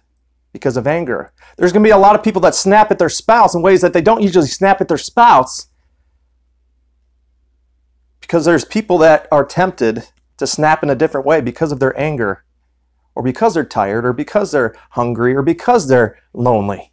because 0.52 0.78
of 0.78 0.86
anger. 0.86 1.32
There's 1.58 1.72
going 1.74 1.82
to 1.82 1.88
be 1.88 1.92
a 1.92 1.98
lot 1.98 2.16
of 2.16 2.22
people 2.22 2.42
that 2.42 2.54
snap 2.54 2.92
at 2.92 3.00
their 3.00 3.10
spouse 3.10 3.56
in 3.56 3.64
ways 3.64 3.82
that 3.82 3.94
they 3.94 4.02
don't 4.02 4.22
usually 4.22 4.46
snap 4.46 4.80
at 4.80 4.90
their 4.90 5.00
spouse 5.00 5.70
because 8.22 8.46
there's 8.46 8.64
people 8.64 9.00
that 9.00 9.28
are 9.32 9.44
tempted 9.44 10.08
to 10.38 10.46
snap 10.46 10.84
in 10.84 10.92
a 10.92 10.96
different 10.96 11.26
way 11.26 11.42
because 11.42 11.72
of 11.72 11.80
their 11.80 12.00
anger 12.00 12.44
or 13.16 13.24
because 13.24 13.54
they're 13.54 13.66
tired, 13.66 14.06
or 14.06 14.14
because 14.14 14.52
they're 14.52 14.76
hungry, 14.92 15.36
or 15.36 15.42
because 15.42 15.88
they're 15.88 16.18
lonely. 16.34 16.92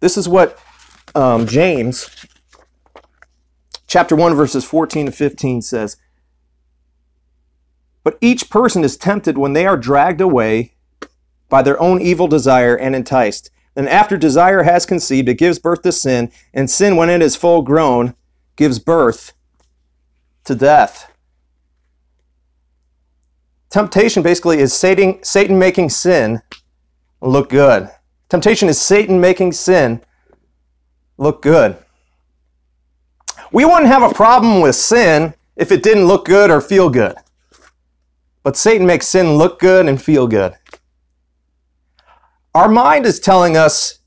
This 0.00 0.16
is 0.16 0.28
what 0.28 0.58
um, 1.14 1.46
James 1.46 2.10
chapter 3.86 4.16
1, 4.16 4.34
verses 4.34 4.64
14 4.64 5.06
to 5.06 5.12
15 5.12 5.60
says. 5.62 5.96
But 8.02 8.16
each 8.20 8.50
person 8.50 8.84
is 8.84 8.96
tempted 8.96 9.36
when 9.38 9.52
they 9.52 9.66
are 9.66 9.76
dragged 9.76 10.20
away 10.20 10.74
by 11.48 11.60
their 11.60 11.80
own 11.80 12.00
evil 12.00 12.26
desire 12.26 12.74
and 12.74 12.96
enticed. 12.96 13.50
Then, 13.74 13.86
after 13.86 14.16
desire 14.16 14.62
has 14.62 14.86
conceived, 14.86 15.28
it 15.28 15.38
gives 15.38 15.58
birth 15.58 15.82
to 15.82 15.92
sin, 15.92 16.32
and 16.52 16.70
sin, 16.70 16.96
when 16.96 17.10
it 17.10 17.22
is 17.22 17.36
full 17.36 17.62
grown, 17.62 18.14
gives 18.56 18.78
birth 18.78 19.34
to 20.44 20.54
death. 20.54 21.11
Temptation 23.72 24.22
basically 24.22 24.58
is 24.58 24.74
Satan, 24.74 25.18
Satan 25.24 25.58
making 25.58 25.88
sin 25.88 26.42
look 27.22 27.48
good. 27.48 27.88
Temptation 28.28 28.68
is 28.68 28.78
Satan 28.78 29.18
making 29.18 29.52
sin 29.52 30.02
look 31.16 31.40
good. 31.40 31.78
We 33.50 33.64
wouldn't 33.64 33.86
have 33.86 34.02
a 34.02 34.12
problem 34.12 34.60
with 34.60 34.76
sin 34.76 35.32
if 35.56 35.72
it 35.72 35.82
didn't 35.82 36.04
look 36.04 36.26
good 36.26 36.50
or 36.50 36.60
feel 36.60 36.90
good. 36.90 37.16
But 38.42 38.58
Satan 38.58 38.86
makes 38.86 39.08
sin 39.08 39.38
look 39.38 39.58
good 39.58 39.88
and 39.88 40.00
feel 40.00 40.26
good. 40.26 40.52
Our 42.54 42.68
mind 42.68 43.06
is 43.06 43.20
telling 43.20 43.56
us 43.56 44.00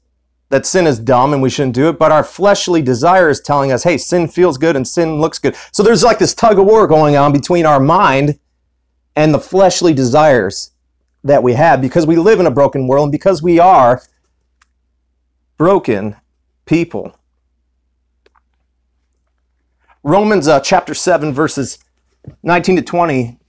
that 0.50 0.68
sin 0.68 0.86
is 0.86 1.00
dumb 1.00 1.34
and 1.34 1.42
we 1.42 1.50
shouldn't 1.50 1.74
do 1.74 1.90
it, 1.90 1.98
but 1.98 2.12
our 2.12 2.24
fleshly 2.24 2.84
desire 2.84 3.32
is 3.32 3.42
telling 3.42 3.72
us, 3.72 3.82
hey, 3.82 3.98
sin 3.98 4.28
feels 4.28 4.60
good 4.60 4.76
and 4.76 4.88
sin 4.88 5.20
looks 5.20 5.40
good. 5.40 5.56
So 5.72 5.82
there's 5.82 6.04
like 6.04 6.20
this 6.20 6.36
tug 6.36 6.60
of 6.60 6.68
war 6.68 6.86
going 6.86 7.16
on 7.16 7.34
between 7.34 7.66
our 7.66 7.80
mind 7.80 8.38
and 9.16 9.34
the 9.34 9.40
fleshly 9.40 9.94
desires 9.94 10.72
that 11.24 11.42
we 11.42 11.54
have 11.54 11.82
because 11.82 12.06
we 12.06 12.16
live 12.16 12.40
in 12.40 12.46
a 12.46 12.52
broken 12.52 12.88
world 12.88 13.06
and 13.06 13.12
because 13.12 13.42
we 13.42 13.60
are 13.60 14.02
broken 15.58 16.16
people. 16.66 17.18
Romans 20.04 20.48
uh, 20.48 20.60
chapter 20.60 20.94
7, 20.94 21.34
verses 21.34 21.80
19 22.44 22.76
to 22.76 22.82
20, 22.84 23.40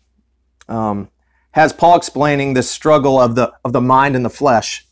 um, 0.69 1.09
has 1.51 1.73
Paul 1.73 1.97
explaining 1.97 2.55
this 2.55 2.71
struggle 2.71 3.21
of 3.21 3.35
the, 3.35 3.53
of 3.65 3.73
the 3.73 3.81
mind 3.81 4.17
and 4.17 4.25
the 4.25 4.31
flesh. 4.31 4.87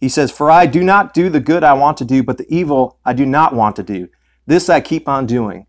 He 0.00 0.08
says, 0.08 0.30
For 0.30 0.50
I 0.50 0.66
do 0.66 0.82
not 0.82 1.14
do 1.14 1.28
the 1.28 1.40
good 1.40 1.62
I 1.62 1.74
want 1.74 1.96
to 1.98 2.04
do, 2.04 2.22
but 2.22 2.38
the 2.38 2.46
evil 2.48 2.98
I 3.04 3.12
do 3.12 3.26
not 3.26 3.54
want 3.54 3.76
to 3.76 3.82
do. 3.82 4.08
This 4.46 4.68
I 4.68 4.80
keep 4.80 5.08
on 5.08 5.26
doing. 5.26 5.66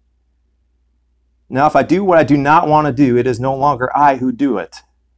Now, 1.52 1.68
if 1.68 1.76
I 1.76 1.84
do 1.84 2.06
what 2.06 2.18
I 2.18 2.24
do 2.24 2.38
not 2.38 2.70
want 2.70 2.88
to 2.88 2.94
do, 2.94 3.18
it 3.18 3.28
is 3.28 3.38
no 3.38 3.54
longer 3.54 3.92
I 3.94 4.16
who 4.16 4.32
do 4.32 4.58
it, 4.58 4.78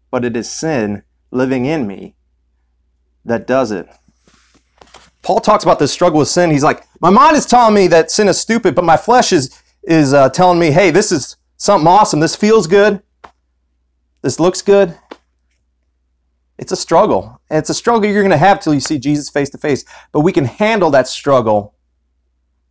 but 0.09 0.25
it 0.25 0.35
is 0.35 0.49
sin 0.49 1.03
living 1.29 1.65
in 1.65 1.85
me 1.85 2.15
that 3.23 3.45
does 3.45 3.69
it. 3.69 3.87
Paul 5.21 5.41
talks 5.41 5.63
about 5.63 5.77
this 5.77 5.91
struggle 5.91 6.17
with 6.17 6.27
sin. 6.27 6.49
He's 6.49 6.63
like, 6.63 6.87
my 6.99 7.11
mind 7.11 7.37
is 7.37 7.45
telling 7.45 7.75
me 7.75 7.85
that 7.89 8.09
sin 8.09 8.27
is 8.27 8.39
stupid, 8.39 8.73
but 8.73 8.83
my 8.83 8.97
flesh 8.97 9.31
is 9.31 9.61
is 9.83 10.11
uh, 10.13 10.29
telling 10.29 10.57
me, 10.57 10.71
hey, 10.71 10.89
this 10.89 11.11
is 11.11 11.35
something 11.57 11.87
awesome. 11.87 12.19
This 12.19 12.35
feels 12.35 12.65
good. 12.65 13.03
This 14.23 14.39
looks 14.39 14.63
good. 14.63 14.97
It's 16.57 16.71
a 16.71 16.77
struggle. 16.77 17.41
And 17.49 17.59
it's 17.59 17.69
a 17.69 17.75
struggle 17.75 18.09
you're 18.09 18.23
going 18.23 18.31
to 18.31 18.37
have 18.37 18.59
till 18.59 18.73
you 18.73 18.79
see 18.79 18.97
Jesus 18.97 19.29
face 19.29 19.51
to 19.51 19.57
face. 19.59 19.85
But 20.11 20.21
we 20.21 20.31
can 20.31 20.45
handle 20.45 20.89
that 20.91 21.07
struggle 21.07 21.75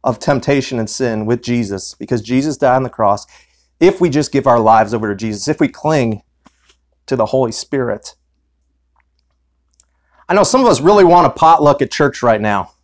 of 0.03 0.19
temptation 0.19 0.81
and 0.81 0.91
sin 0.91 1.27
with 1.27 1.43
Jesus 1.43 1.95
because 1.95 2.23
Jesus 2.23 2.57
died 2.57 2.77
on 2.77 2.83
the 2.83 2.91
cross 2.91 3.27
if 3.83 4.01
we 4.01 4.09
just 4.09 4.31
give 4.31 4.47
our 4.47 4.61
lives 4.61 4.95
over 4.95 5.09
to 5.09 5.17
Jesus, 5.17 5.49
if 5.49 5.59
we 5.59 5.67
cling 5.67 6.23
to 7.07 7.17
the 7.17 7.27
Holy 7.27 7.51
Spirit. 7.51 8.15
I 10.29 10.35
know 10.35 10.45
some 10.45 10.61
of 10.61 10.69
us 10.69 10.81
really 10.81 11.03
want 11.03 11.27
a 11.27 11.31
potluck 11.31 11.83
at 11.83 11.91
church 11.91 12.23
right 12.23 12.41
now. 12.41 12.75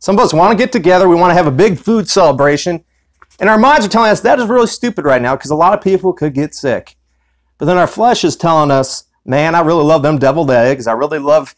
Some 0.00 0.18
of 0.18 0.24
us 0.24 0.34
want 0.34 0.50
to 0.50 0.58
get 0.62 0.72
together, 0.72 1.08
we 1.08 1.14
want 1.14 1.30
to 1.30 1.34
have 1.34 1.46
a 1.46 1.52
big 1.52 1.78
food 1.78 2.08
celebration, 2.08 2.84
and 3.38 3.48
our 3.48 3.56
minds 3.56 3.86
are 3.86 3.88
telling 3.88 4.10
us 4.10 4.20
that 4.22 4.40
is 4.40 4.46
really 4.46 4.66
stupid 4.66 5.04
right 5.04 5.22
now 5.22 5.36
because 5.36 5.52
a 5.52 5.56
lot 5.56 5.74
of 5.74 5.84
people 5.84 6.12
could 6.12 6.34
get 6.34 6.54
sick. 6.54 6.96
But 7.58 7.66
then 7.66 7.78
our 7.78 7.86
flesh 7.86 8.24
is 8.24 8.34
telling 8.34 8.72
us, 8.72 9.04
man, 9.24 9.54
I 9.54 9.60
really 9.60 9.84
love 9.84 10.02
them 10.02 10.18
deviled 10.18 10.50
eggs. 10.50 10.88
I 10.88 10.92
really 10.92 11.20
love 11.20 11.54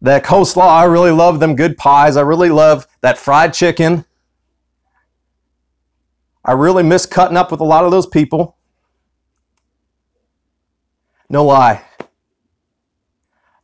that 0.00 0.24
coleslaw. 0.24 0.68
I 0.68 0.84
really 0.84 1.10
love 1.10 1.40
them 1.40 1.56
good 1.56 1.76
pies. 1.76 2.16
I 2.16 2.20
really 2.20 2.50
love 2.50 2.86
that 3.00 3.18
fried 3.18 3.52
chicken. 3.52 4.04
I 6.44 6.52
really 6.52 6.82
miss 6.82 7.06
cutting 7.06 7.36
up 7.36 7.50
with 7.50 7.60
a 7.60 7.64
lot 7.64 7.84
of 7.84 7.90
those 7.90 8.06
people. 8.06 8.56
No 11.28 11.44
lie. 11.44 11.82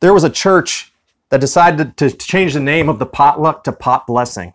There 0.00 0.14
was 0.14 0.25
a 0.25 0.30
church 0.30 0.92
that 1.30 1.40
decided 1.40 1.97
to 1.97 2.11
change 2.11 2.54
the 2.54 2.61
name 2.61 2.88
of 2.88 2.99
the 2.99 3.06
potluck 3.06 3.64
to 3.64 3.73
pot 3.73 4.06
blessing. 4.06 4.54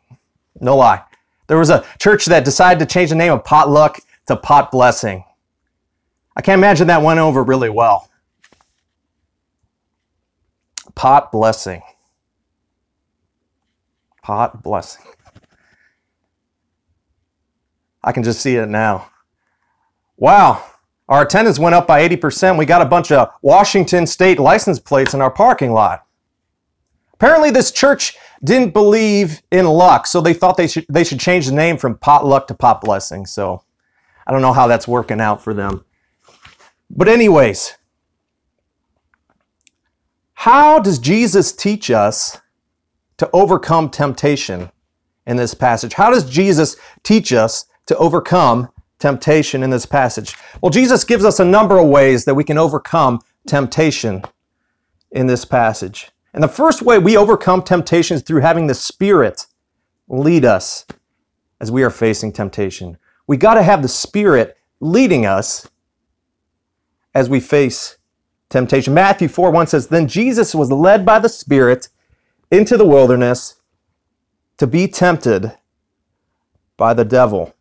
No 0.59 0.77
lie. 0.77 1.03
There 1.47 1.57
was 1.57 1.69
a 1.69 1.85
church 1.99 2.25
that 2.25 2.45
decided 2.45 2.79
to 2.79 2.91
change 2.91 3.09
the 3.09 3.15
name 3.15 3.33
of 3.33 3.43
potluck 3.43 3.99
to 4.27 4.35
pot 4.35 4.71
blessing. 4.71 5.25
I 6.35 6.41
can't 6.41 6.59
imagine 6.59 6.87
that 6.87 7.01
went 7.01 7.19
over 7.19 7.43
really 7.43 7.69
well. 7.69 8.09
Pot 10.95 11.31
blessing. 11.31 11.81
Pot 14.23 14.63
blessing. 14.63 15.05
I 18.03 18.11
can 18.11 18.23
just 18.23 18.41
see 18.41 18.55
it 18.55 18.67
now. 18.67 19.09
Wow, 20.17 20.63
our 21.07 21.23
attendance 21.23 21.59
went 21.59 21.75
up 21.75 21.87
by 21.87 22.07
80%. 22.07 22.57
We 22.57 22.65
got 22.65 22.81
a 22.81 22.85
bunch 22.85 23.11
of 23.11 23.29
Washington 23.41 24.07
state 24.07 24.39
license 24.39 24.79
plates 24.79 25.13
in 25.13 25.21
our 25.21 25.31
parking 25.31 25.71
lot. 25.71 26.05
Apparently, 27.13 27.51
this 27.51 27.71
church 27.71 28.17
didn't 28.43 28.73
believe 28.73 29.41
in 29.51 29.65
luck, 29.65 30.07
so 30.07 30.21
they 30.21 30.33
thought 30.33 30.57
they 30.57 30.67
should, 30.67 30.85
they 30.89 31.03
should 31.03 31.19
change 31.19 31.45
the 31.45 31.53
name 31.53 31.77
from 31.77 31.97
potluck 31.97 32.47
to 32.47 32.53
pot 32.53 32.81
blessing. 32.81 33.25
So 33.25 33.63
I 34.27 34.31
don't 34.31 34.41
know 34.41 34.53
how 34.53 34.67
that's 34.67 34.87
working 34.87 35.21
out 35.21 35.41
for 35.41 35.53
them. 35.53 35.85
But, 36.89 37.07
anyways, 37.07 37.75
how 40.33 40.79
does 40.79 40.99
Jesus 40.99 41.53
teach 41.53 41.89
us 41.89 42.41
to 43.17 43.29
overcome 43.31 43.89
temptation 43.89 44.71
in 45.25 45.37
this 45.37 45.53
passage? 45.53 45.93
How 45.93 46.11
does 46.11 46.29
Jesus 46.29 46.75
teach 47.03 47.31
us 47.31 47.65
to 47.87 47.97
overcome 47.97 48.69
temptation 48.99 49.63
in 49.63 49.69
this 49.69 49.85
passage? 49.85 50.35
Well, 50.61 50.69
Jesus 50.69 51.03
gives 51.03 51.25
us 51.25 51.39
a 51.39 51.45
number 51.45 51.77
of 51.77 51.87
ways 51.87 52.25
that 52.25 52.35
we 52.35 52.43
can 52.43 52.57
overcome 52.57 53.19
temptation 53.47 54.23
in 55.11 55.27
this 55.27 55.45
passage. 55.45 56.11
And 56.33 56.43
the 56.43 56.47
first 56.47 56.81
way 56.81 56.97
we 56.97 57.15
overcome 57.15 57.61
temptation 57.61 58.15
is 58.15 58.23
through 58.23 58.41
having 58.41 58.67
the 58.67 58.73
Spirit 58.73 59.45
lead 60.07 60.45
us 60.45 60.85
as 61.61 61.71
we 61.71 61.83
are 61.83 61.89
facing 61.89 62.31
temptation. 62.31 62.97
We 63.27 63.37
got 63.37 63.53
to 63.53 63.63
have 63.63 63.81
the 63.81 63.87
Spirit 63.87 64.57
leading 64.79 65.25
us 65.25 65.69
as 67.13 67.29
we 67.29 67.39
face 67.39 67.97
temptation. 68.49 68.93
Matthew 68.93 69.27
4 69.27 69.51
1 69.51 69.67
says, 69.67 69.87
Then 69.87 70.07
Jesus 70.07 70.55
was 70.55 70.71
led 70.71 71.05
by 71.05 71.19
the 71.19 71.29
Spirit 71.29 71.89
into 72.51 72.77
the 72.77 72.85
wilderness 72.85 73.55
to 74.57 74.67
be 74.67 74.87
tempted 74.87 75.53
by 76.77 76.93
the 76.93 77.05
devil. 77.05 77.55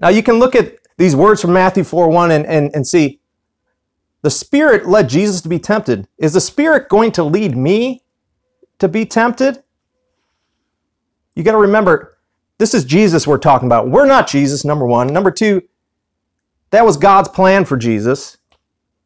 Now 0.00 0.08
you 0.08 0.22
can 0.22 0.38
look 0.38 0.54
at 0.54 0.78
these 0.96 1.16
words 1.16 1.40
from 1.40 1.52
Matthew 1.52 1.84
4 1.84 2.08
1 2.08 2.30
and, 2.30 2.46
and, 2.46 2.70
and 2.74 2.86
see 2.86 3.20
the 4.22 4.30
Spirit 4.30 4.86
led 4.86 5.08
Jesus 5.08 5.40
to 5.42 5.48
be 5.48 5.58
tempted. 5.58 6.08
Is 6.18 6.32
the 6.32 6.40
Spirit 6.40 6.88
going 6.88 7.12
to 7.12 7.22
lead 7.22 7.56
me 7.56 8.02
to 8.78 8.88
be 8.88 9.06
tempted? 9.06 9.62
You 11.34 11.42
got 11.42 11.52
to 11.52 11.58
remember, 11.58 12.18
this 12.58 12.74
is 12.74 12.84
Jesus 12.84 13.26
we're 13.26 13.38
talking 13.38 13.68
about. 13.68 13.88
We're 13.88 14.06
not 14.06 14.26
Jesus, 14.26 14.64
number 14.64 14.86
one. 14.86 15.08
Number 15.08 15.30
two, 15.30 15.62
that 16.70 16.84
was 16.84 16.96
God's 16.96 17.28
plan 17.28 17.64
for 17.64 17.76
Jesus, 17.76 18.38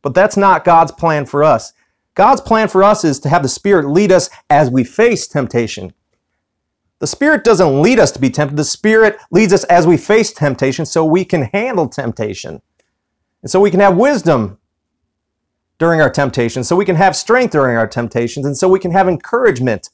but 0.00 0.14
that's 0.14 0.37
not 0.37 0.64
God's 0.64 0.92
plan 0.92 1.26
for 1.26 1.44
us. 1.44 1.73
God's 2.14 2.40
plan 2.40 2.68
for 2.68 2.82
us 2.82 3.04
is 3.04 3.20
to 3.20 3.28
have 3.28 3.42
the 3.42 3.49
Spirit 3.49 3.88
lead 3.88 4.12
us 4.12 4.30
as 4.49 4.70
we 4.70 4.85
face 4.85 5.26
temptation. 5.26 5.92
The 7.00 7.07
Spirit 7.07 7.45
doesn't 7.45 7.80
lead 7.83 7.99
us 7.99 8.12
to 8.12 8.21
be 8.21 8.30
tempted. 8.30 8.57
The 8.57 8.64
Spirit 8.64 9.19
leads 9.30 9.52
us 9.52 9.64
as 9.64 9.87
we 9.87 9.97
face 9.97 10.33
temptation 10.33 10.87
so 10.87 11.04
we 11.04 11.25
can 11.25 11.45
handle 11.45 11.88
temptation. 11.88 12.62
And 13.42 13.50
so 13.50 13.59
we 13.59 13.71
can 13.71 13.80
have 13.80 13.97
wisdom 13.97 14.59
during 15.78 16.02
our 16.02 16.11
temptations, 16.11 16.69
so 16.69 16.76
we 16.76 16.85
can 16.85 16.97
have 16.97 17.16
strength 17.16 17.52
during 17.52 17.75
our 17.75 17.87
temptations, 17.87 18.45
and 18.45 18.54
so 18.57 18.69
we 18.69 18.78
can 18.78 18.90
have 18.90 19.09
encouragement 19.09 19.88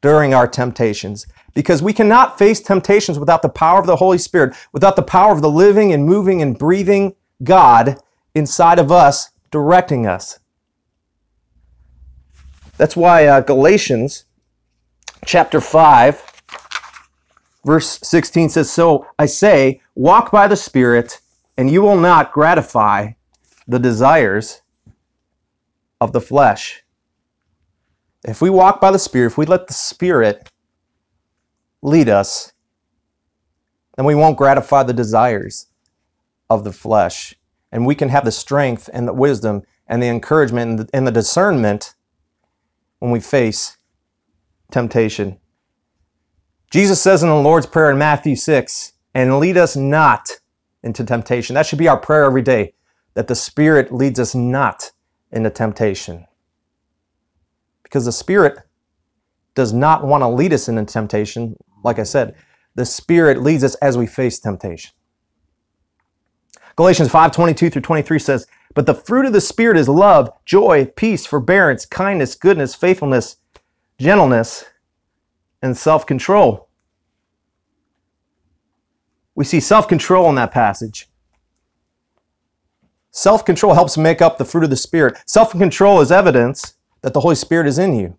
during 0.00 0.34
our 0.34 0.48
temptations. 0.48 1.24
Because 1.54 1.80
we 1.80 1.92
cannot 1.92 2.36
face 2.36 2.58
temptations 2.58 3.16
without 3.16 3.42
the 3.42 3.48
power 3.48 3.78
of 3.78 3.86
the 3.86 3.96
Holy 3.96 4.18
Spirit, 4.18 4.56
without 4.72 4.96
the 4.96 5.02
power 5.02 5.32
of 5.32 5.40
the 5.40 5.50
living 5.50 5.92
and 5.92 6.04
moving 6.04 6.42
and 6.42 6.58
breathing 6.58 7.14
God 7.44 8.02
inside 8.34 8.80
of 8.80 8.90
us 8.90 9.30
directing 9.52 10.04
us. 10.04 10.40
That's 12.76 12.96
why 12.96 13.26
uh, 13.26 13.40
Galatians 13.40 14.24
chapter 15.24 15.60
5, 15.60 16.22
verse 17.64 17.98
16 18.02 18.50
says, 18.50 18.70
So 18.70 19.06
I 19.18 19.26
say, 19.26 19.80
walk 19.94 20.30
by 20.30 20.48
the 20.48 20.56
Spirit, 20.56 21.20
and 21.56 21.70
you 21.70 21.82
will 21.82 21.98
not 21.98 22.32
gratify 22.32 23.12
the 23.66 23.78
desires 23.78 24.62
of 26.00 26.12
the 26.12 26.20
flesh. 26.20 26.82
If 28.24 28.40
we 28.40 28.50
walk 28.50 28.80
by 28.80 28.90
the 28.90 28.98
Spirit, 28.98 29.26
if 29.28 29.38
we 29.38 29.46
let 29.46 29.66
the 29.66 29.74
Spirit 29.74 30.48
lead 31.82 32.08
us, 32.08 32.52
then 33.96 34.06
we 34.06 34.14
won't 34.14 34.38
gratify 34.38 34.82
the 34.84 34.92
desires 34.92 35.66
of 36.48 36.64
the 36.64 36.72
flesh. 36.72 37.34
And 37.70 37.86
we 37.86 37.94
can 37.94 38.08
have 38.10 38.24
the 38.24 38.32
strength 38.32 38.88
and 38.92 39.08
the 39.08 39.12
wisdom 39.12 39.62
and 39.86 40.02
the 40.02 40.08
encouragement 40.08 40.90
and 40.92 41.06
the, 41.06 41.12
discernment 41.12 41.94
when 42.98 43.10
we 43.10 43.20
face 43.20 43.76
temptation. 44.72 45.38
Jesus 46.70 47.00
says 47.00 47.22
in 47.22 47.28
the 47.28 47.34
Lord's 47.34 47.66
Prayer 47.66 47.90
in 47.90 47.98
Matthew 47.98 48.34
6, 48.34 48.92
and 49.14 49.38
lead 49.38 49.56
us 49.56 49.76
not 49.76 50.40
into 50.82 51.04
temptation. 51.04 51.54
That 51.54 51.66
should 51.66 51.78
be 51.78 51.88
our 51.88 51.98
prayer 51.98 52.24
every 52.24 52.42
day, 52.42 52.74
that 53.14 53.28
the 53.28 53.34
Spirit 53.34 53.92
leads 53.92 54.18
us 54.18 54.34
not 54.34 54.90
into 55.30 55.50
temptation. 55.50 56.26
Because 57.82 58.06
the 58.06 58.12
Spirit 58.12 58.58
does 59.54 59.72
not 59.72 60.04
want 60.04 60.22
to 60.22 60.28
lead 60.28 60.52
us 60.52 60.68
into 60.68 60.90
temptation. 60.90 61.56
Like 61.84 61.98
I 61.98 62.04
said, 62.04 62.34
the 62.74 62.86
Spirit 62.86 63.42
leads 63.42 63.64
us 63.64 63.74
as 63.76 63.98
we 63.98 64.06
face 64.06 64.38
temptation. 64.38 64.92
Galatians 66.76 67.10
5 67.10 67.32
22 67.32 67.68
through 67.68 67.82
23 67.82 68.18
says, 68.18 68.46
But 68.74 68.86
the 68.86 68.94
fruit 68.94 69.26
of 69.26 69.34
the 69.34 69.42
Spirit 69.42 69.76
is 69.76 69.90
love, 69.90 70.30
joy, 70.46 70.86
peace, 70.96 71.26
forbearance, 71.26 71.84
kindness, 71.84 72.34
goodness, 72.34 72.74
faithfulness, 72.74 73.36
gentleness, 73.98 74.64
and 75.62 75.76
self 75.76 76.04
control. 76.04 76.68
We 79.34 79.44
see 79.44 79.60
self 79.60 79.88
control 79.88 80.28
in 80.28 80.34
that 80.34 80.50
passage. 80.50 81.08
Self 83.10 83.44
control 83.44 83.74
helps 83.74 83.96
make 83.96 84.20
up 84.20 84.38
the 84.38 84.44
fruit 84.44 84.64
of 84.64 84.70
the 84.70 84.76
Spirit. 84.76 85.16
Self 85.26 85.52
control 85.52 86.00
is 86.00 86.10
evidence 86.10 86.74
that 87.02 87.12
the 87.14 87.20
Holy 87.20 87.34
Spirit 87.34 87.66
is 87.66 87.78
in 87.78 87.94
you. 87.94 88.16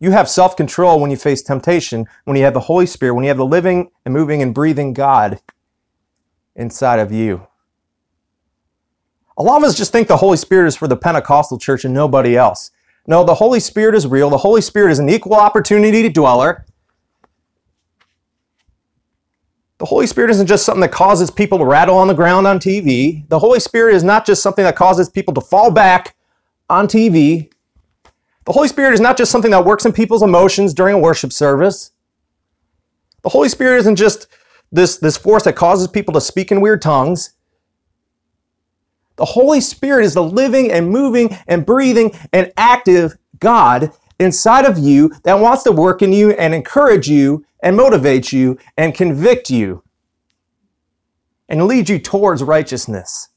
You 0.00 0.12
have 0.12 0.28
self 0.28 0.56
control 0.56 1.00
when 1.00 1.10
you 1.10 1.16
face 1.16 1.42
temptation, 1.42 2.06
when 2.24 2.36
you 2.36 2.44
have 2.44 2.54
the 2.54 2.60
Holy 2.60 2.86
Spirit, 2.86 3.14
when 3.14 3.24
you 3.24 3.28
have 3.28 3.36
the 3.36 3.46
living 3.46 3.90
and 4.04 4.14
moving 4.14 4.42
and 4.42 4.54
breathing 4.54 4.92
God 4.92 5.40
inside 6.54 7.00
of 7.00 7.12
you. 7.12 7.46
A 9.36 9.42
lot 9.42 9.58
of 9.58 9.64
us 9.64 9.76
just 9.76 9.92
think 9.92 10.08
the 10.08 10.16
Holy 10.16 10.36
Spirit 10.36 10.66
is 10.66 10.76
for 10.76 10.88
the 10.88 10.96
Pentecostal 10.96 11.58
church 11.58 11.84
and 11.84 11.94
nobody 11.94 12.36
else. 12.36 12.70
No, 13.08 13.24
the 13.24 13.34
Holy 13.34 13.58
Spirit 13.58 13.94
is 13.94 14.06
real. 14.06 14.28
The 14.28 14.36
Holy 14.36 14.60
Spirit 14.60 14.92
is 14.92 14.98
an 14.98 15.08
equal 15.08 15.34
opportunity 15.34 16.06
dweller. 16.10 16.66
The 19.78 19.86
Holy 19.86 20.06
Spirit 20.06 20.30
isn't 20.30 20.46
just 20.46 20.66
something 20.66 20.82
that 20.82 20.92
causes 20.92 21.30
people 21.30 21.56
to 21.58 21.64
rattle 21.64 21.96
on 21.96 22.08
the 22.08 22.14
ground 22.14 22.46
on 22.46 22.58
TV. 22.58 23.26
The 23.30 23.38
Holy 23.38 23.60
Spirit 23.60 23.94
is 23.94 24.04
not 24.04 24.26
just 24.26 24.42
something 24.42 24.64
that 24.64 24.76
causes 24.76 25.08
people 25.08 25.32
to 25.34 25.40
fall 25.40 25.70
back 25.70 26.16
on 26.68 26.86
TV. 26.86 27.50
The 28.44 28.52
Holy 28.52 28.68
Spirit 28.68 28.92
is 28.92 29.00
not 29.00 29.16
just 29.16 29.32
something 29.32 29.52
that 29.52 29.64
works 29.64 29.86
in 29.86 29.92
people's 29.92 30.22
emotions 30.22 30.74
during 30.74 30.96
a 30.96 30.98
worship 30.98 31.32
service. 31.32 31.92
The 33.22 33.30
Holy 33.30 33.48
Spirit 33.48 33.78
isn't 33.78 33.96
just 33.96 34.26
this, 34.70 34.98
this 34.98 35.16
force 35.16 35.44
that 35.44 35.56
causes 35.56 35.88
people 35.88 36.12
to 36.12 36.20
speak 36.20 36.52
in 36.52 36.60
weird 36.60 36.82
tongues. 36.82 37.30
The 39.18 39.24
Holy 39.24 39.60
Spirit 39.60 40.04
is 40.04 40.14
the 40.14 40.22
living 40.22 40.70
and 40.70 40.88
moving 40.88 41.36
and 41.46 41.66
breathing 41.66 42.12
and 42.32 42.52
active 42.56 43.18
God 43.38 43.92
inside 44.18 44.64
of 44.64 44.78
you 44.78 45.12
that 45.24 45.38
wants 45.38 45.64
to 45.64 45.72
work 45.72 46.02
in 46.02 46.12
you 46.12 46.30
and 46.32 46.54
encourage 46.54 47.08
you 47.08 47.44
and 47.62 47.76
motivate 47.76 48.32
you 48.32 48.58
and 48.76 48.94
convict 48.94 49.50
you 49.50 49.82
and 51.48 51.66
lead 51.66 51.88
you 51.88 51.98
towards 51.98 52.42
righteousness 52.42 53.28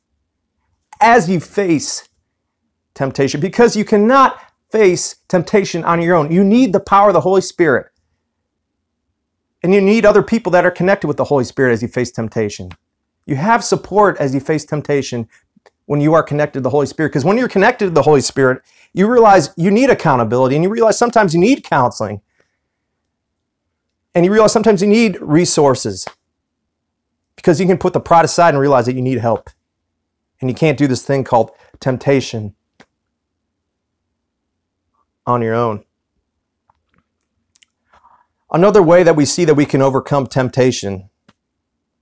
as 0.99 1.29
you 1.29 1.39
face 1.39 2.07
temptation 2.93 3.41
because 3.41 3.75
you 3.75 3.83
cannot 3.83 4.39
face 4.71 5.15
temptation 5.27 5.83
on 5.83 6.01
your 6.01 6.15
own. 6.15 6.31
You 6.31 6.43
need 6.43 6.73
the 6.73 6.79
power 6.79 7.09
of 7.09 7.13
the 7.13 7.21
Holy 7.21 7.41
Spirit. 7.41 7.87
And 9.63 9.73
you 9.73 9.81
need 9.81 10.05
other 10.05 10.23
people 10.23 10.51
that 10.53 10.65
are 10.65 10.71
connected 10.71 11.07
with 11.07 11.17
the 11.17 11.25
Holy 11.25 11.43
Spirit 11.43 11.73
as 11.73 11.81
you 11.81 11.87
face 11.87 12.11
temptation. 12.11 12.71
You 13.25 13.35
have 13.35 13.63
support 13.63 14.17
as 14.17 14.33
you 14.33 14.39
face 14.39 14.65
temptation 14.65 15.27
when 15.91 15.99
you 15.99 16.13
are 16.13 16.23
connected 16.23 16.59
to 16.59 16.63
the 16.63 16.69
Holy 16.69 16.85
Spirit. 16.85 17.09
Because 17.09 17.25
when 17.25 17.37
you're 17.37 17.49
connected 17.49 17.83
to 17.83 17.91
the 17.91 18.03
Holy 18.03 18.21
Spirit, 18.21 18.61
you 18.93 19.11
realize 19.11 19.49
you 19.57 19.69
need 19.69 19.89
accountability 19.89 20.55
and 20.55 20.63
you 20.63 20.69
realize 20.69 20.97
sometimes 20.97 21.33
you 21.33 21.39
need 21.41 21.65
counseling. 21.65 22.21
And 24.15 24.23
you 24.23 24.31
realize 24.31 24.53
sometimes 24.53 24.81
you 24.81 24.87
need 24.87 25.17
resources 25.19 26.07
because 27.35 27.59
you 27.59 27.67
can 27.67 27.77
put 27.77 27.91
the 27.91 27.99
pride 27.99 28.23
aside 28.23 28.51
and 28.51 28.59
realize 28.59 28.85
that 28.85 28.95
you 28.95 29.01
need 29.01 29.17
help. 29.17 29.49
And 30.39 30.49
you 30.49 30.55
can't 30.55 30.77
do 30.77 30.87
this 30.87 31.03
thing 31.03 31.25
called 31.25 31.51
temptation 31.81 32.55
on 35.25 35.41
your 35.41 35.55
own. 35.55 35.83
Another 38.49 38.81
way 38.81 39.03
that 39.03 39.17
we 39.17 39.25
see 39.25 39.43
that 39.43 39.55
we 39.55 39.65
can 39.65 39.81
overcome 39.81 40.25
temptation 40.25 41.09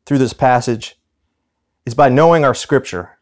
through 0.06 0.20
this 0.20 0.34
passage 0.34 1.00
is 1.88 1.96
by 1.96 2.08
knowing 2.08 2.46
our 2.46 2.54
scripture. 2.54 3.19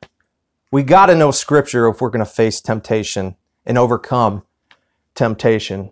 We 0.69 0.83
got 0.83 1.05
to 1.05 1.15
know 1.15 1.31
Scripture 1.31 1.87
if 1.87 2.01
we're 2.01 2.09
going 2.09 2.25
to 2.25 2.31
face 2.31 2.59
temptation 2.59 3.35
and 3.65 3.77
overcome 3.77 4.43
temptation. 5.15 5.91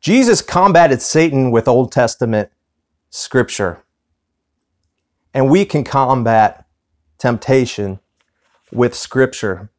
Jesus 0.00 0.42
combated 0.42 1.00
Satan 1.00 1.50
with 1.50 1.68
Old 1.68 1.92
Testament 1.92 2.50
Scripture. 3.10 3.84
And 5.32 5.48
we 5.48 5.64
can 5.64 5.84
combat 5.84 6.66
temptation 7.18 8.00
with 8.72 8.94
Scripture. 8.94 9.70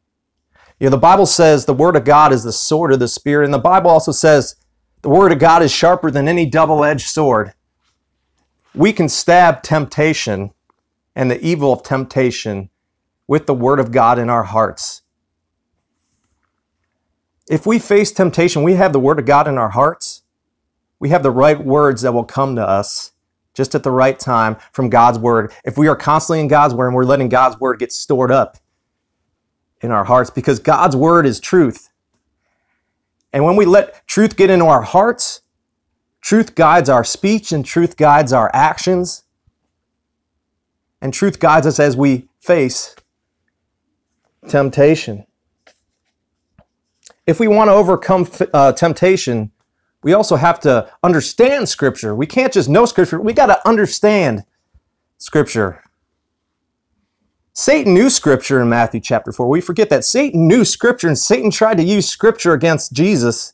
You 0.79 0.85
know, 0.85 0.91
the 0.91 0.97
Bible 0.97 1.25
says 1.25 1.65
the 1.65 1.73
Word 1.73 1.95
of 1.95 2.05
God 2.05 2.31
is 2.31 2.43
the 2.43 2.53
sword 2.53 2.93
of 2.93 2.99
the 2.99 3.07
Spirit, 3.07 3.45
and 3.45 3.53
the 3.53 3.59
Bible 3.59 3.89
also 3.89 4.11
says 4.11 4.55
the 5.01 5.09
Word 5.09 5.31
of 5.31 5.39
God 5.39 5.61
is 5.61 5.71
sharper 5.71 6.09
than 6.09 6.27
any 6.27 6.45
double 6.45 6.83
edged 6.85 7.07
sword. 7.07 7.53
We 8.73 8.93
can 8.93 9.09
stab 9.09 9.63
temptation 9.63 10.51
and 11.13 11.29
the 11.29 11.43
evil 11.45 11.73
of 11.73 11.83
temptation 11.83 12.69
with 13.31 13.45
the 13.45 13.53
Word 13.53 13.79
of 13.79 13.93
God 13.93 14.19
in 14.19 14.29
our 14.29 14.43
hearts. 14.43 15.03
If 17.49 17.65
we 17.65 17.79
face 17.79 18.11
temptation, 18.11 18.61
we 18.61 18.73
have 18.73 18.91
the 18.91 18.99
Word 18.99 19.19
of 19.19 19.25
God 19.25 19.47
in 19.47 19.57
our 19.57 19.69
hearts. 19.69 20.23
We 20.99 21.11
have 21.11 21.23
the 21.23 21.31
right 21.31 21.57
words 21.57 22.01
that 22.01 22.13
will 22.13 22.25
come 22.25 22.57
to 22.57 22.67
us 22.67 23.13
just 23.53 23.73
at 23.73 23.83
the 23.83 23.89
right 23.89 24.19
time 24.19 24.57
from 24.73 24.89
God's 24.89 25.17
Word. 25.17 25.53
If 25.63 25.77
we 25.77 25.87
are 25.87 25.95
constantly 25.95 26.41
in 26.41 26.49
God's 26.49 26.73
Word 26.73 26.87
and 26.87 26.95
we're 26.97 27.05
letting 27.05 27.29
God's 27.29 27.57
Word 27.57 27.79
get 27.79 27.93
stored 27.93 28.33
up 28.33 28.57
in 29.79 29.91
our 29.91 30.03
hearts, 30.03 30.29
because 30.29 30.59
God's 30.59 30.97
Word 30.97 31.25
is 31.25 31.39
truth. 31.39 31.89
And 33.31 33.45
when 33.45 33.55
we 33.55 33.63
let 33.63 34.05
truth 34.07 34.35
get 34.35 34.49
into 34.49 34.65
our 34.65 34.81
hearts, 34.81 35.39
truth 36.19 36.53
guides 36.53 36.89
our 36.89 37.05
speech 37.05 37.53
and 37.53 37.63
truth 37.63 37.95
guides 37.95 38.33
our 38.33 38.51
actions. 38.53 39.23
And 41.01 41.13
truth 41.13 41.39
guides 41.39 41.65
us 41.65 41.79
as 41.79 41.95
we 41.95 42.27
face 42.41 42.93
temptation. 44.47 45.25
If 47.27 47.39
we 47.39 47.47
want 47.47 47.69
to 47.69 47.73
overcome 47.73 48.27
uh, 48.53 48.73
temptation, 48.73 49.51
we 50.03 50.13
also 50.13 50.35
have 50.35 50.59
to 50.61 50.91
understand 51.03 51.69
Scripture. 51.69 52.15
We 52.15 52.25
can't 52.25 52.51
just 52.51 52.69
know 52.69 52.85
Scripture, 52.85 53.19
we 53.19 53.33
got 53.33 53.47
to 53.47 53.67
understand 53.67 54.43
Scripture. 55.17 55.83
Satan 57.53 57.93
knew 57.93 58.09
Scripture 58.09 58.61
in 58.61 58.69
Matthew 58.69 59.01
chapter 59.01 59.31
4. 59.31 59.47
We 59.47 59.61
forget 59.61 59.89
that 59.89 60.05
Satan 60.05 60.47
knew 60.47 60.65
Scripture 60.65 61.07
and 61.07 61.17
Satan 61.17 61.51
tried 61.51 61.77
to 61.77 61.83
use 61.83 62.07
Scripture 62.07 62.53
against 62.53 62.93
Jesus 62.93 63.53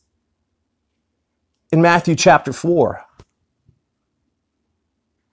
in 1.72 1.82
Matthew 1.82 2.16
chapter 2.16 2.54
4. 2.54 3.04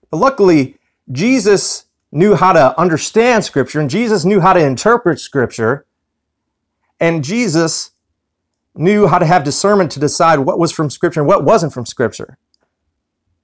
But 0.09 0.17
luckily, 0.17 0.77
Jesus 1.11 1.84
knew 2.15 2.33
how 2.33 2.53
to 2.53 2.79
understand 2.79 3.43
Scripture 3.43 3.81
and 3.81 3.89
Jesus 3.89 4.23
knew 4.23 4.39
how 4.39 4.53
to 4.53 4.65
interpret 4.65 5.19
Scripture. 5.19 5.85
And 6.97 7.25
Jesus 7.25 7.91
knew 8.73 9.07
how 9.07 9.19
to 9.19 9.25
have 9.25 9.43
discernment 9.43 9.91
to 9.91 9.99
decide 9.99 10.39
what 10.39 10.57
was 10.57 10.71
from 10.71 10.89
Scripture 10.89 11.19
and 11.19 11.27
what 11.27 11.43
wasn't 11.43 11.73
from 11.73 11.85
Scripture. 11.85 12.37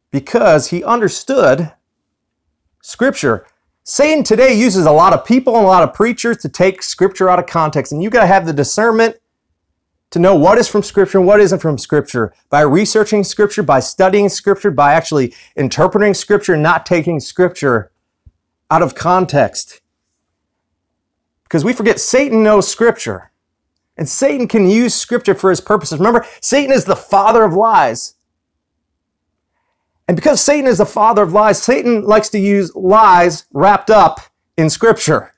Because 0.10 0.70
he 0.70 0.86
understood 0.86 1.74
Scripture. 2.82 3.46
Satan 3.84 4.24
today 4.24 4.54
uses 4.54 4.86
a 4.86 4.92
lot 4.92 5.12
of 5.12 5.26
people 5.26 5.58
and 5.58 5.66
a 5.66 5.68
lot 5.68 5.84
of 5.84 5.94
preachers 5.94 6.38
to 6.38 6.50
take 6.50 6.82
Scripture 6.82 7.30
out 7.30 7.40
of 7.40 7.48
context, 7.48 7.92
and 7.92 8.02
you 8.02 8.10
got 8.10 8.22
to 8.22 8.28
have 8.28 8.46
the 8.46 8.54
discernment 8.54 9.18
to 10.12 10.20
know 10.20 10.36
what 10.36 10.58
is 10.58 10.70
from 10.70 10.84
Scripture 10.84 11.18
and 11.18 11.28
what 11.28 11.42
isn't 11.42 11.60
from 11.60 11.78
Scripture 11.78 12.34
by 12.50 12.62
researching 12.62 13.24
Scripture, 13.26 13.64
by 13.64 13.82
studying 13.82 14.30
Scripture, 14.30 14.72
by 14.72 14.94
actually 14.94 15.34
interpreting 15.58 16.14
Scripture, 16.14 16.56
not 16.56 16.86
taking 16.86 17.20
Scripture 17.20 17.91
out 18.72 18.82
of 18.82 18.96
context. 18.96 19.82
Because 21.44 21.66
we 21.66 21.74
forget 21.74 22.00
Satan 22.00 22.42
knows 22.42 22.68
Scripture. 22.68 23.32
And 23.98 24.08
Satan 24.08 24.48
can 24.48 24.70
use 24.70 24.96
Scripture 24.96 25.36
for 25.36 25.50
his 25.50 25.62
purposes. 25.62 26.00
Remember, 26.00 26.26
Satan 26.40 26.72
is 26.72 26.86
the 26.86 26.96
father 26.96 27.44
of 27.44 27.54
lies. 27.54 28.16
And 30.08 30.16
because 30.16 30.42
Satan 30.42 30.66
is 30.66 30.80
the 30.80 30.86
father 30.86 31.22
of 31.22 31.34
lies, 31.34 31.62
Satan 31.62 32.04
likes 32.04 32.30
to 32.30 32.40
use 32.40 32.74
lies 32.74 33.46
wrapped 33.54 33.90
up 33.90 34.22
in 34.58 34.70
Scripture. 34.70 35.34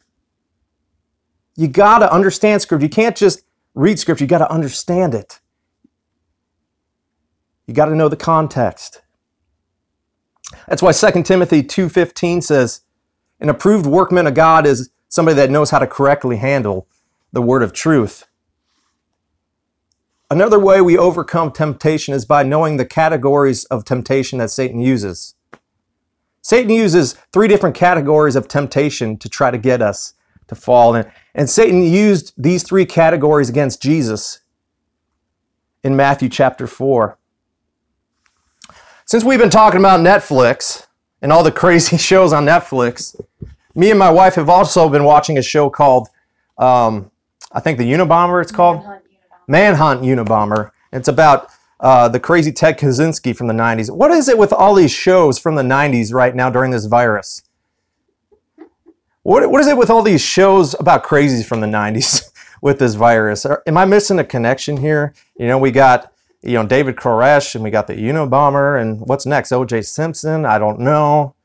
You 1.56 1.68
got 1.68 2.00
to 2.00 2.14
understand 2.14 2.62
Scripture. 2.62 2.86
You 2.86 2.90
can't 2.90 3.18
just 3.18 3.44
read 3.74 4.00
Scripture, 4.00 4.24
you 4.24 4.30
got 4.30 4.38
to 4.40 4.52
understand 4.52 5.16
it. 5.16 5.40
You 7.66 7.74
got 7.74 7.86
to 7.86 7.96
know 7.96 8.10
the 8.10 8.16
context. 8.16 9.02
That's 10.68 10.82
why 10.82 10.92
2 10.92 11.24
Timothy 11.24 11.64
2:15 11.64 12.44
says, 12.44 12.82
"An 13.44 13.50
approved 13.50 13.86
workman 13.86 14.26
of 14.26 14.34
God 14.34 14.66
is 14.66 14.90
somebody 15.10 15.36
that 15.36 15.52
knows 15.52 15.70
how 15.70 15.78
to 15.78 15.86
correctly 15.86 16.38
handle 16.38 16.88
the 17.32 17.42
word 17.42 17.62
of 17.62 17.74
truth." 17.74 18.26
Another 20.32 20.58
way 20.58 20.82
we 20.82 20.98
overcome 20.98 21.52
temptation 21.52 22.16
is 22.16 22.26
by 22.26 22.42
knowing 22.42 22.78
the 22.78 22.86
categories 22.86 23.66
of 23.66 23.86
temptation 23.86 24.40
that 24.40 24.50
Satan 24.50 24.80
uses. 24.80 25.36
Satan 26.42 26.72
uses 26.72 27.16
three 27.32 27.48
different 27.48 27.76
categories 27.76 28.36
of 28.36 28.48
temptation 28.48 29.18
to 29.18 29.30
try 29.30 29.52
to 29.52 29.60
get 29.60 29.82
us 29.82 30.16
to 30.48 30.56
fall. 30.56 30.96
And, 30.96 31.12
and 31.36 31.50
Satan 31.50 31.84
used 31.84 32.34
these 32.36 32.64
three 32.64 32.86
categories 32.86 33.48
against 33.48 33.82
Jesus 33.82 34.40
in 35.84 35.96
Matthew 35.96 36.30
chapter 36.30 36.66
4. 36.66 37.18
Since 39.06 39.24
we've 39.24 39.40
been 39.40 39.50
talking 39.50 39.80
about 39.80 40.00
Netflix 40.00 40.88
and 41.24 41.32
all 41.32 41.42
the 41.42 41.52
crazy 41.64 41.98
shows 41.98 42.32
on 42.32 42.46
Netflix, 42.46 43.20
me 43.74 43.90
and 43.90 43.98
my 43.98 44.12
wife 44.12 44.36
have 44.36 44.50
also 44.50 44.88
been 44.90 45.04
watching 45.04 45.40
a 45.40 45.42
show 45.42 45.72
called, 45.72 46.10
um, 46.60 47.10
I 47.52 47.60
think 47.60 47.80
the 47.80 47.92
Unabomber, 47.92 48.40
it's 48.44 48.52
called 48.52 48.84
Manhunt, 48.84 49.02
Manhunt 49.48 50.02
Unabomber. 50.02 50.28
Unabomber. 50.28 50.72
It's 50.92 51.08
about 51.08 51.50
uh, 51.80 52.08
the 52.08 52.20
crazy 52.20 52.52
Ted 52.52 52.78
Kaczynski 52.78 53.36
from 53.36 53.48
the 53.48 53.54
90s. 53.54 53.90
What 53.90 54.12
is 54.12 54.30
it 54.30 54.38
with 54.38 54.54
all 54.54 54.76
these 54.76 54.92
shows 54.92 55.40
from 55.40 55.56
the 55.56 55.64
90s 55.64 56.14
right 56.14 56.36
now 56.36 56.50
during 56.52 56.72
this 56.72 56.86
virus? 56.86 57.42
What, 59.24 59.50
what 59.50 59.62
is 59.62 59.68
it 59.68 59.78
with 59.78 59.90
all 59.90 60.04
these 60.04 60.22
shows 60.22 60.76
about 60.80 61.04
crazies 61.04 61.46
from 61.46 61.62
the 61.62 61.68
90s 61.68 62.32
with 62.62 62.80
this 62.80 62.94
virus? 62.94 63.46
Are- 63.46 63.64
Am 63.66 63.78
I 63.78 63.86
missing 63.86 64.20
a 64.20 64.24
connection 64.24 64.78
here? 64.78 65.14
You 65.38 65.48
know, 65.48 65.58
we 65.58 65.72
got, 65.72 66.13
you 66.44 66.54
know, 66.54 66.66
David 66.66 66.98
Koresh 66.98 67.56
and 67.56 67.64
we 67.64 67.72
got 67.72 67.88
the 67.88 67.94
Unabomber 67.94 68.80
and 68.80 69.00
what's 69.02 69.26
next? 69.26 69.52
OJ 69.52 69.86
Simpson? 69.86 70.46
I 70.46 70.60
don't 70.60 70.80
know. 70.80 71.36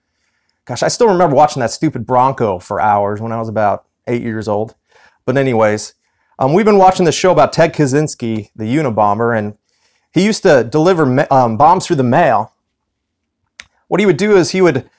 Gosh, 0.64 0.82
I 0.82 0.88
still 0.88 1.08
remember 1.08 1.36
watching 1.36 1.60
that 1.60 1.70
stupid 1.70 2.04
Bronco 2.04 2.58
for 2.58 2.80
hours 2.80 3.20
when 3.20 3.32
I 3.32 3.38
was 3.38 3.48
about 3.48 3.86
eight 4.06 4.22
years 4.22 4.48
old. 4.48 4.74
But 5.24 5.36
anyways, 5.36 5.94
um, 6.38 6.52
we've 6.52 6.66
been 6.66 6.78
watching 6.78 7.04
the 7.04 7.12
show 7.12 7.30
about 7.30 7.52
Ted 7.52 7.72
Kaczynski, 7.72 8.50
the 8.54 8.64
Unabomber, 8.64 9.36
and 9.36 9.56
he 10.12 10.24
used 10.24 10.42
to 10.42 10.64
deliver 10.64 11.06
ma- 11.06 11.26
um, 11.30 11.56
bombs 11.56 11.86
through 11.86 11.96
the 11.96 12.02
mail. 12.02 12.52
What 13.86 14.00
he 14.00 14.06
would 14.06 14.16
do 14.16 14.36
is 14.36 14.50
he 14.50 14.60
would 14.60 14.90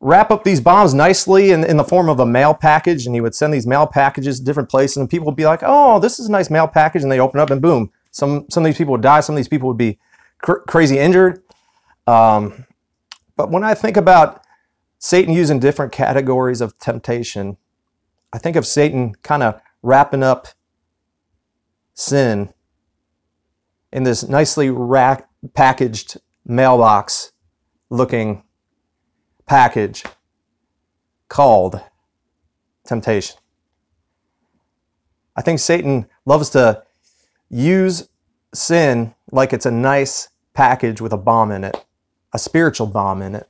wrap 0.00 0.30
up 0.30 0.44
these 0.44 0.60
bombs 0.60 0.94
nicely 0.94 1.50
in, 1.50 1.64
in 1.64 1.76
the 1.76 1.84
form 1.84 2.08
of 2.08 2.20
a 2.20 2.26
mail 2.26 2.54
package, 2.54 3.06
and 3.06 3.14
he 3.14 3.20
would 3.20 3.34
send 3.34 3.52
these 3.52 3.66
mail 3.66 3.86
packages 3.86 4.38
to 4.38 4.44
different 4.44 4.68
places, 4.68 4.96
and 4.98 5.10
people 5.10 5.26
would 5.26 5.36
be 5.36 5.44
like, 5.44 5.60
"Oh, 5.62 5.98
this 5.98 6.18
is 6.18 6.26
a 6.26 6.32
nice 6.32 6.50
mail 6.50 6.68
package," 6.68 7.02
and 7.02 7.10
they 7.10 7.20
open 7.20 7.40
up, 7.40 7.50
and 7.50 7.60
boom, 7.60 7.90
some 8.10 8.46
some 8.50 8.64
of 8.64 8.66
these 8.66 8.78
people 8.78 8.92
would 8.92 9.02
die, 9.02 9.20
some 9.20 9.34
of 9.34 9.38
these 9.38 9.48
people 9.48 9.68
would 9.68 9.78
be 9.78 9.98
cr- 10.40 10.64
crazy 10.66 10.98
injured. 10.98 11.42
Um, 12.06 12.66
but 13.36 13.50
when 13.50 13.64
I 13.64 13.74
think 13.74 13.96
about 13.96 14.42
Satan 14.98 15.32
using 15.32 15.58
different 15.58 15.92
categories 15.92 16.60
of 16.60 16.78
temptation, 16.78 17.56
I 18.32 18.38
think 18.38 18.56
of 18.56 18.66
Satan 18.66 19.14
kind 19.22 19.42
of 19.42 19.60
wrapping 19.82 20.22
up 20.22 20.48
sin 21.94 22.52
in 23.92 24.02
this 24.02 24.28
nicely 24.28 24.70
rack, 24.70 25.28
packaged 25.54 26.18
mailbox 26.44 27.32
looking 27.88 28.42
package 29.46 30.04
called 31.28 31.80
temptation. 32.84 33.36
I 35.36 35.42
think 35.42 35.58
Satan 35.58 36.06
loves 36.24 36.50
to 36.50 36.82
use 37.50 38.08
sin 38.54 39.14
like 39.30 39.52
it's 39.52 39.66
a 39.66 39.70
nice 39.70 40.28
package 40.54 41.00
with 41.00 41.12
a 41.12 41.16
bomb 41.16 41.50
in 41.50 41.64
it, 41.64 41.84
a 42.32 42.38
spiritual 42.38 42.86
bomb 42.86 43.20
in 43.22 43.34
it. 43.34 43.48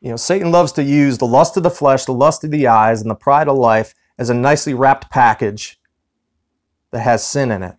You 0.00 0.10
know, 0.10 0.16
Satan 0.16 0.50
loves 0.50 0.72
to 0.72 0.82
use 0.82 1.18
the 1.18 1.26
lust 1.26 1.56
of 1.56 1.62
the 1.62 1.70
flesh, 1.70 2.04
the 2.04 2.12
lust 2.12 2.44
of 2.44 2.50
the 2.50 2.66
eyes, 2.66 3.00
and 3.00 3.10
the 3.10 3.14
pride 3.14 3.48
of 3.48 3.56
life 3.56 3.94
as 4.18 4.28
a 4.28 4.34
nicely 4.34 4.74
wrapped 4.74 5.10
package 5.10 5.80
that 6.90 7.00
has 7.00 7.26
sin 7.26 7.50
in 7.50 7.62
it. 7.62 7.76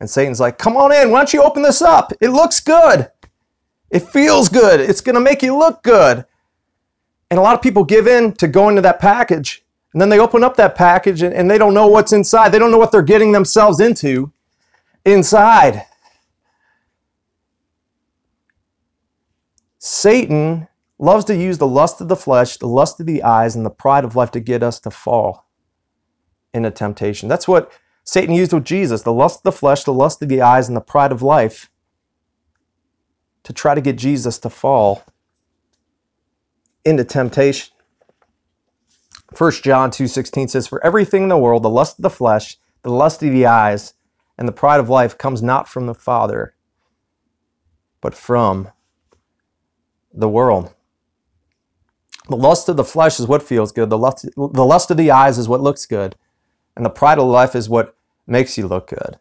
And 0.00 0.08
Satan's 0.08 0.40
like, 0.40 0.56
come 0.56 0.76
on 0.76 0.92
in, 0.92 1.10
why 1.10 1.18
don't 1.18 1.32
you 1.34 1.42
open 1.42 1.62
this 1.62 1.82
up? 1.82 2.12
It 2.20 2.30
looks 2.30 2.58
good. 2.60 3.10
It 3.90 4.00
feels 4.00 4.48
good. 4.48 4.80
It's 4.80 5.02
going 5.02 5.14
to 5.14 5.20
make 5.20 5.42
you 5.42 5.56
look 5.56 5.82
good. 5.82 6.24
And 7.30 7.38
a 7.38 7.42
lot 7.42 7.54
of 7.54 7.62
people 7.62 7.84
give 7.84 8.06
in 8.06 8.32
to 8.34 8.48
going 8.48 8.76
to 8.76 8.82
that 8.82 8.98
package. 8.98 9.62
And 9.92 10.00
then 10.00 10.08
they 10.08 10.20
open 10.20 10.44
up 10.44 10.56
that 10.56 10.76
package 10.76 11.22
and, 11.22 11.34
and 11.34 11.50
they 11.50 11.58
don't 11.58 11.74
know 11.74 11.88
what's 11.88 12.12
inside. 12.12 12.50
They 12.50 12.58
don't 12.58 12.70
know 12.70 12.78
what 12.78 12.92
they're 12.92 13.02
getting 13.02 13.32
themselves 13.32 13.80
into 13.80 14.32
inside. 15.04 15.86
Satan 19.78 20.68
loves 20.98 21.24
to 21.24 21.34
use 21.34 21.58
the 21.58 21.66
lust 21.66 22.00
of 22.00 22.08
the 22.08 22.16
flesh, 22.16 22.58
the 22.58 22.68
lust 22.68 23.00
of 23.00 23.06
the 23.06 23.22
eyes, 23.22 23.56
and 23.56 23.64
the 23.64 23.70
pride 23.70 24.04
of 24.04 24.14
life 24.14 24.30
to 24.32 24.40
get 24.40 24.62
us 24.62 24.78
to 24.80 24.90
fall 24.90 25.46
into 26.52 26.70
temptation. 26.70 27.28
That's 27.28 27.48
what 27.48 27.72
Satan 28.04 28.34
used 28.34 28.52
with 28.52 28.64
Jesus 28.64 29.02
the 29.02 29.12
lust 29.12 29.38
of 29.38 29.42
the 29.44 29.52
flesh, 29.52 29.84
the 29.84 29.92
lust 29.92 30.22
of 30.22 30.28
the 30.28 30.42
eyes, 30.42 30.68
and 30.68 30.76
the 30.76 30.82
pride 30.82 31.12
of 31.12 31.22
life 31.22 31.70
to 33.42 33.52
try 33.52 33.74
to 33.74 33.80
get 33.80 33.96
Jesus 33.96 34.38
to 34.38 34.50
fall 34.50 35.04
into 36.84 37.04
temptation. 37.04 37.72
1 39.36 39.52
John 39.62 39.90
2:16 39.90 40.48
says 40.48 40.66
for 40.66 40.84
everything 40.84 41.24
in 41.24 41.28
the 41.28 41.38
world 41.38 41.62
the 41.62 41.70
lust 41.70 41.98
of 41.98 42.02
the 42.02 42.10
flesh 42.10 42.58
the 42.82 42.90
lust 42.90 43.22
of 43.22 43.30
the 43.30 43.46
eyes 43.46 43.94
and 44.36 44.48
the 44.48 44.52
pride 44.52 44.80
of 44.80 44.88
life 44.88 45.16
comes 45.18 45.42
not 45.42 45.68
from 45.68 45.86
the 45.86 45.94
father 45.94 46.54
but 48.00 48.14
from 48.14 48.68
the 50.12 50.28
world. 50.28 50.74
The 52.28 52.36
lust 52.36 52.68
of 52.68 52.76
the 52.76 52.84
flesh 52.84 53.18
is 53.18 53.26
what 53.26 53.42
feels 53.42 53.72
good. 53.72 53.90
The 53.90 53.98
lust, 53.98 54.24
the 54.36 54.64
lust 54.64 54.90
of 54.90 54.96
the 54.96 55.10
eyes 55.10 55.38
is 55.38 55.48
what 55.48 55.60
looks 55.60 55.86
good. 55.86 56.16
And 56.76 56.84
the 56.84 56.90
pride 56.90 57.18
of 57.18 57.26
life 57.26 57.54
is 57.54 57.68
what 57.68 57.96
makes 58.26 58.56
you 58.56 58.66
look 58.66 58.88
good. 58.88 59.18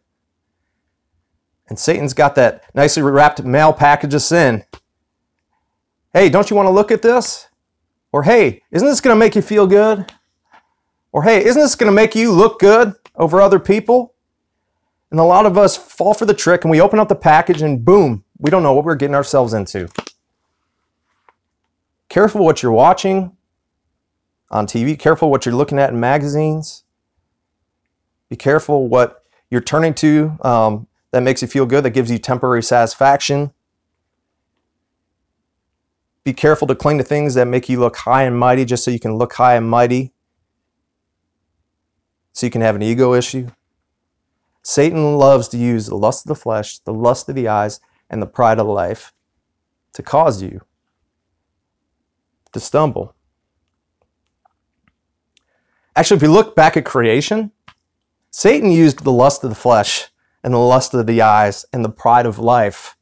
And 1.67 1.78
Satan's 1.78 2.13
got 2.13 2.36
that 2.36 2.63
nicely 2.74 3.04
wrapped 3.04 3.43
mail 3.43 3.74
package 3.74 4.13
of 4.13 4.22
sin. 4.22 4.63
Hey, 6.13 6.30
don't 6.30 6.50
you 6.50 6.56
want 6.56 6.67
to 6.67 6.72
look 6.72 6.91
at 6.91 7.02
this? 7.02 7.48
Or 8.12 8.24
hey, 8.24 8.63
isn't 8.72 8.88
this 8.88 9.02
going 9.02 9.15
to 9.15 9.19
make 9.19 9.36
you 9.36 9.41
feel 9.41 9.67
good? 9.67 10.12
Or 11.12 11.24
hey, 11.24 11.45
isn't 11.45 11.62
this 11.62 11.76
going 11.76 11.91
to 11.91 11.95
make 11.95 12.15
you 12.15 12.32
look 12.32 12.60
good 12.60 12.93
over 13.15 13.41
other 13.41 13.60
people? 13.60 14.13
And 15.12 15.19
a 15.19 15.24
lot 15.24 15.45
of 15.45 15.58
us 15.58 15.78
fall 15.78 16.13
for 16.13 16.26
the 16.26 16.34
trick 16.34 16.63
and 16.63 16.72
we 16.72 16.82
open 16.82 17.00
up 17.00 17.10
the 17.10 17.15
package 17.15 17.62
and 17.62 17.84
boom, 17.84 18.24
we 18.38 18.52
don't 18.52 18.63
know 18.63 18.74
what 18.74 18.86
we're 18.86 18.95
getting 18.95 19.15
ourselves 19.15 19.54
into. 19.54 19.89
Careful 22.10 22.43
what 22.45 22.63
you're 22.63 22.72
watching. 22.72 23.36
on 24.52 24.67
TV. 24.67 24.98
Careful 24.98 25.30
what 25.30 25.45
you're 25.45 25.56
looking 25.56 25.80
at 25.80 25.91
in 25.91 26.00
magazines. 26.00 26.84
Be 28.30 28.36
careful 28.36 28.88
what 28.88 29.24
you're 29.50 29.62
turning 29.62 29.93
to 29.95 30.38
um, 30.41 30.88
that 31.12 31.22
makes 31.24 31.41
you 31.41 31.48
feel 31.48 31.65
good, 31.65 31.84
that 31.84 31.91
gives 31.91 32.12
you 32.12 32.19
temporary 32.19 32.63
satisfaction. 32.63 33.52
Be 36.29 36.33
careful 36.33 36.67
to 36.67 36.75
cling 36.75 36.99
to 36.99 37.03
things 37.03 37.33
that 37.33 37.47
make 37.47 37.69
you 37.69 37.79
look 37.79 37.95
high 37.95 38.21
and 38.21 38.37
mighty 38.37 38.63
just 38.63 38.83
so 38.83 38.91
you 38.91 38.99
can 38.99 39.15
look 39.15 39.33
high 39.33 39.55
and 39.55 39.67
mighty, 39.67 40.13
so 42.33 42.45
you 42.45 42.51
can 42.51 42.61
have 42.61 42.75
an 42.75 42.83
ego 42.83 43.15
issue. 43.15 43.49
Satan 44.61 45.17
loves 45.17 45.47
to 45.47 45.57
use 45.57 45.87
the 45.87 45.95
lust 45.95 46.25
of 46.25 46.27
the 46.27 46.35
flesh, 46.35 46.77
the 46.77 46.93
lust 46.93 47.29
of 47.29 47.33
the 47.33 47.47
eyes, 47.47 47.79
and 48.11 48.21
the 48.21 48.27
pride 48.27 48.59
of 48.59 48.67
life 48.67 49.11
to 49.93 50.03
cause 50.03 50.39
you 50.39 50.61
to 52.51 52.59
stumble. 52.59 53.15
Actually, 55.95 56.17
if 56.17 56.21
you 56.21 56.31
look 56.31 56.55
back 56.55 56.77
at 56.77 56.85
creation, 56.85 57.51
Satan 58.29 58.69
used 58.69 59.03
the 59.03 59.11
lust 59.11 59.43
of 59.43 59.49
the 59.49 59.55
flesh 59.55 60.09
and 60.43 60.53
the 60.53 60.59
lust 60.59 60.93
of 60.93 61.07
the 61.07 61.23
eyes 61.23 61.65
and 61.73 61.83
the 61.83 61.89
pride 61.89 62.27
of 62.27 62.37
life 62.37 62.95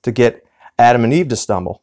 to 0.00 0.10
get 0.10 0.45
Adam 0.78 1.04
and 1.04 1.12
Eve 1.12 1.28
to 1.28 1.36
stumble. 1.36 1.82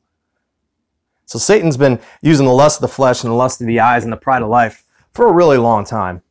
So 1.26 1.40
Satan's 1.40 1.78
been 1.78 2.00
using 2.22 2.46
the 2.46 2.54
lust 2.54 2.78
of 2.78 2.82
the 2.82 2.94
flesh 2.94 3.24
and 3.24 3.32
the 3.32 3.36
lust 3.36 3.62
of 3.62 3.68
the 3.68 3.80
eyes 3.80 4.04
and 4.04 4.14
the 4.14 4.18
pride 4.18 4.42
of 4.42 4.50
life 4.50 4.84
for 5.14 5.28
a 5.28 5.32
really 5.32 5.58
long 5.58 5.86
time. 5.86 6.22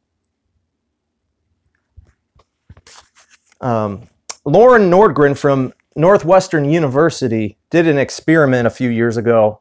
Um, 3.61 4.09
Loran 4.44 4.90
Nordgren 4.90 5.38
from 5.38 5.72
Northwestern 5.94 6.68
University 6.68 7.59
did 7.70 7.87
an 7.87 7.98
experiment 7.98 8.66
a 8.66 8.70
few 8.70 8.90
years 8.90 9.16
ago 9.16 9.61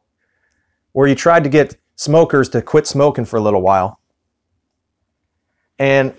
where 0.92 1.08
he 1.08 1.14
tried 1.14 1.44
to 1.44 1.50
get 1.50 1.76
smokers 1.94 2.48
to 2.50 2.62
quit 2.62 2.86
smoking 2.86 3.24
for 3.24 3.36
a 3.36 3.40
little 3.40 3.62
while. 3.62 4.00
And 5.78 6.14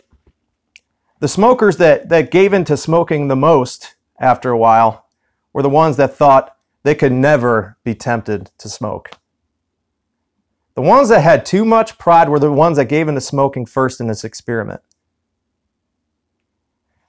the 1.20 1.28
smokers 1.28 1.78
that, 1.78 2.10
that 2.10 2.32
gave 2.32 2.54
into 2.54 2.76
smoking 2.78 3.28
the 3.28 3.36
most 3.36 3.96
after 4.20 4.50
a 4.50 4.58
while 4.58 5.08
were 5.52 5.62
the 5.62 5.70
ones 5.70 5.98
that 5.98 6.16
thought 6.16 6.58
they 6.84 6.96
could 6.96 7.12
never 7.12 7.78
be 7.84 7.96
tempted 7.96 8.52
to 8.58 8.70
smoke. 8.70 9.12
The 10.76 10.82
ones 10.82 11.10
that 11.10 11.22
had 11.22 11.46
too 11.46 11.66
much 11.66 11.98
pride 11.98 12.30
were 12.30 12.40
the 12.40 12.52
ones 12.52 12.78
that 12.78 12.86
gave 12.86 13.08
into 13.08 13.22
smoking 13.22 13.66
first 13.66 14.00
in 14.00 14.08
this 14.08 14.24
experiment. 14.24 14.82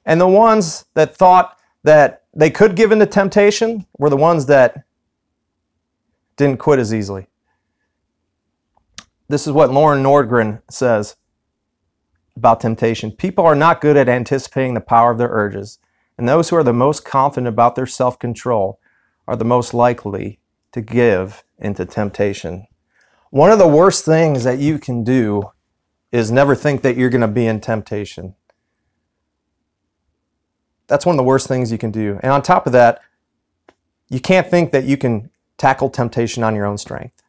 And 0.04 0.20
the 0.20 0.28
ones 0.28 0.84
that 0.94 1.16
thought 1.16 1.58
that 1.82 2.24
they 2.34 2.50
could 2.50 2.76
give 2.76 2.92
into 2.92 3.06
temptation 3.06 3.86
were 3.98 4.10
the 4.10 4.16
ones 4.16 4.46
that 4.46 4.84
didn't 6.36 6.58
quit 6.58 6.78
as 6.78 6.92
easily. 6.92 7.26
This 9.28 9.46
is 9.46 9.52
what 9.52 9.70
Loran 9.70 10.02
Nordgren 10.02 10.60
says 10.68 11.16
about 12.36 12.60
temptation. 12.60 13.12
People 13.12 13.46
are 13.46 13.54
not 13.54 13.80
good 13.80 13.96
at 13.96 14.08
anticipating 14.08 14.74
the 14.74 14.80
power 14.80 15.10
of 15.10 15.18
their 15.18 15.28
urges, 15.28 15.78
and 16.18 16.28
those 16.28 16.50
who 16.50 16.56
are 16.56 16.64
the 16.64 16.72
most 16.72 17.04
confident 17.04 17.48
about 17.48 17.76
their 17.76 17.86
self 17.86 18.18
control 18.18 18.78
are 19.26 19.36
the 19.36 19.44
most 19.44 19.74
likely 19.74 20.38
to 20.72 20.80
give 20.80 21.44
into 21.58 21.84
temptation. 21.84 22.66
One 23.30 23.50
of 23.50 23.58
the 23.58 23.68
worst 23.68 24.04
things 24.04 24.44
that 24.44 24.58
you 24.58 24.78
can 24.78 25.04
do 25.04 25.50
is 26.12 26.30
never 26.30 26.54
think 26.54 26.82
that 26.82 26.96
you're 26.96 27.10
going 27.10 27.20
to 27.20 27.28
be 27.28 27.46
in 27.46 27.60
temptation. 27.60 28.34
That's 30.86 31.06
one 31.06 31.14
of 31.14 31.18
the 31.18 31.24
worst 31.24 31.48
things 31.48 31.72
you 31.72 31.78
can 31.78 31.90
do. 31.90 32.20
And 32.22 32.30
on 32.30 32.42
top 32.42 32.66
of 32.66 32.72
that, 32.72 33.00
you 34.08 34.20
can't 34.20 34.48
think 34.48 34.70
that 34.72 34.84
you 34.84 34.96
can 34.96 35.30
tackle 35.56 35.90
temptation 35.90 36.44
on 36.44 36.54
your 36.54 36.66
own 36.66 36.78
strength. 36.78 37.22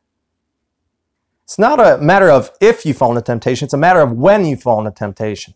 It's 1.45 1.60
not 1.60 1.79
a 1.79 1.97
matter 1.99 2.29
of 2.29 2.51
if 2.60 2.86
you 2.86 2.93
fall 2.93 3.12
into 3.12 3.21
temptation, 3.21 3.65
it's 3.65 3.73
a 3.73 3.77
matter 3.77 4.01
of 4.01 4.12
when 4.12 4.45
you 4.45 4.55
fall 4.55 4.79
into 4.79 4.91
temptation. 4.91 5.53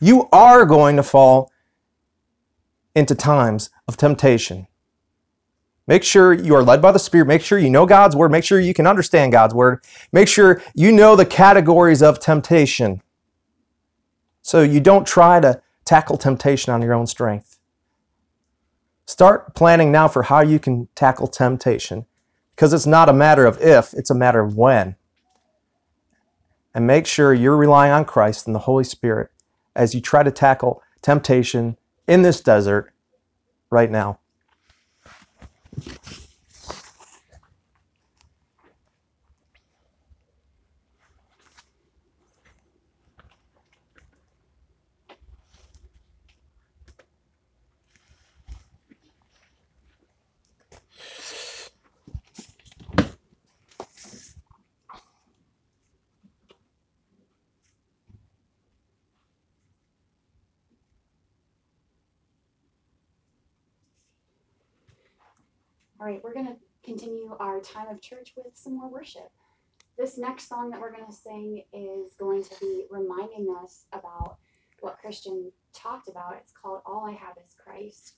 You 0.00 0.28
are 0.32 0.64
going 0.64 0.96
to 0.96 1.02
fall 1.02 1.52
into 2.94 3.14
times 3.14 3.70
of 3.86 3.96
temptation. 3.96 4.66
Make 5.90 6.04
sure 6.04 6.32
you 6.32 6.54
are 6.54 6.62
led 6.62 6.80
by 6.80 6.92
the 6.92 7.00
Spirit. 7.00 7.26
Make 7.26 7.42
sure 7.42 7.58
you 7.58 7.68
know 7.68 7.84
God's 7.84 8.14
Word. 8.14 8.30
Make 8.30 8.44
sure 8.44 8.60
you 8.60 8.72
can 8.72 8.86
understand 8.86 9.32
God's 9.32 9.54
Word. 9.54 9.82
Make 10.12 10.28
sure 10.28 10.62
you 10.72 10.92
know 10.92 11.16
the 11.16 11.26
categories 11.26 12.00
of 12.00 12.20
temptation. 12.20 13.02
So 14.40 14.62
you 14.62 14.78
don't 14.78 15.04
try 15.04 15.40
to 15.40 15.60
tackle 15.84 16.16
temptation 16.16 16.72
on 16.72 16.80
your 16.80 16.94
own 16.94 17.08
strength. 17.08 17.58
Start 19.04 19.56
planning 19.56 19.90
now 19.90 20.06
for 20.06 20.22
how 20.22 20.42
you 20.42 20.60
can 20.60 20.86
tackle 20.94 21.26
temptation 21.26 22.06
because 22.54 22.72
it's 22.72 22.86
not 22.86 23.08
a 23.08 23.12
matter 23.12 23.44
of 23.44 23.60
if, 23.60 23.92
it's 23.94 24.10
a 24.10 24.14
matter 24.14 24.38
of 24.38 24.56
when. 24.56 24.94
And 26.72 26.86
make 26.86 27.08
sure 27.08 27.34
you're 27.34 27.56
relying 27.56 27.90
on 27.90 28.04
Christ 28.04 28.46
and 28.46 28.54
the 28.54 28.60
Holy 28.60 28.84
Spirit 28.84 29.32
as 29.74 29.92
you 29.92 30.00
try 30.00 30.22
to 30.22 30.30
tackle 30.30 30.84
temptation 31.02 31.76
in 32.06 32.22
this 32.22 32.40
desert 32.40 32.92
right 33.70 33.90
now. 33.90 34.19
All 35.76 36.19
right, 66.10 66.24
we're 66.24 66.34
going 66.34 66.46
to 66.46 66.56
continue 66.82 67.36
our 67.38 67.60
time 67.60 67.88
of 67.88 68.00
church 68.00 68.32
with 68.36 68.46
some 68.54 68.76
more 68.76 68.90
worship. 68.90 69.30
This 69.96 70.18
next 70.18 70.48
song 70.48 70.70
that 70.70 70.80
we're 70.80 70.92
going 70.92 71.06
to 71.06 71.12
sing 71.12 71.62
is 71.72 72.14
going 72.18 72.42
to 72.42 72.54
be 72.60 72.86
reminding 72.90 73.54
us 73.62 73.84
about 73.92 74.38
what 74.80 74.98
Christian 74.98 75.52
talked 75.74 76.08
about. 76.08 76.36
It's 76.40 76.52
called 76.52 76.80
All 76.86 77.06
I 77.06 77.12
Have 77.12 77.36
is 77.44 77.54
Christ. 77.62 78.14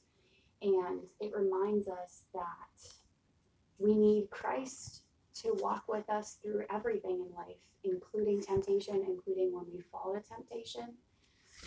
And 0.63 1.01
it 1.21 1.33
reminds 1.35 1.89
us 1.89 2.23
that 2.35 2.93
we 3.79 3.97
need 3.97 4.31
Christ 4.31 5.03
to 5.43 5.57
walk 5.59 5.85
with 5.89 6.09
us 6.09 6.39
through 6.43 6.65
everything 6.71 7.27
in 7.27 7.35
life, 7.37 7.57
including 7.83 8.41
temptation, 8.41 9.05
including 9.07 9.53
when 9.53 9.65
we 9.73 9.81
fall 9.91 10.15
to 10.15 10.23
temptation. 10.23 10.95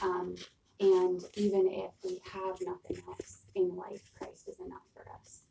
Um, 0.02 0.36
and 0.80 1.22
even 1.36 1.68
if 1.70 1.92
we 2.04 2.22
have 2.32 2.58
nothing 2.62 3.04
else 3.08 3.42
in 3.54 3.76
life, 3.76 4.10
Christ 4.18 4.48
is 4.48 4.60
enough 4.60 4.86
for 4.94 5.06
us. 5.20 5.45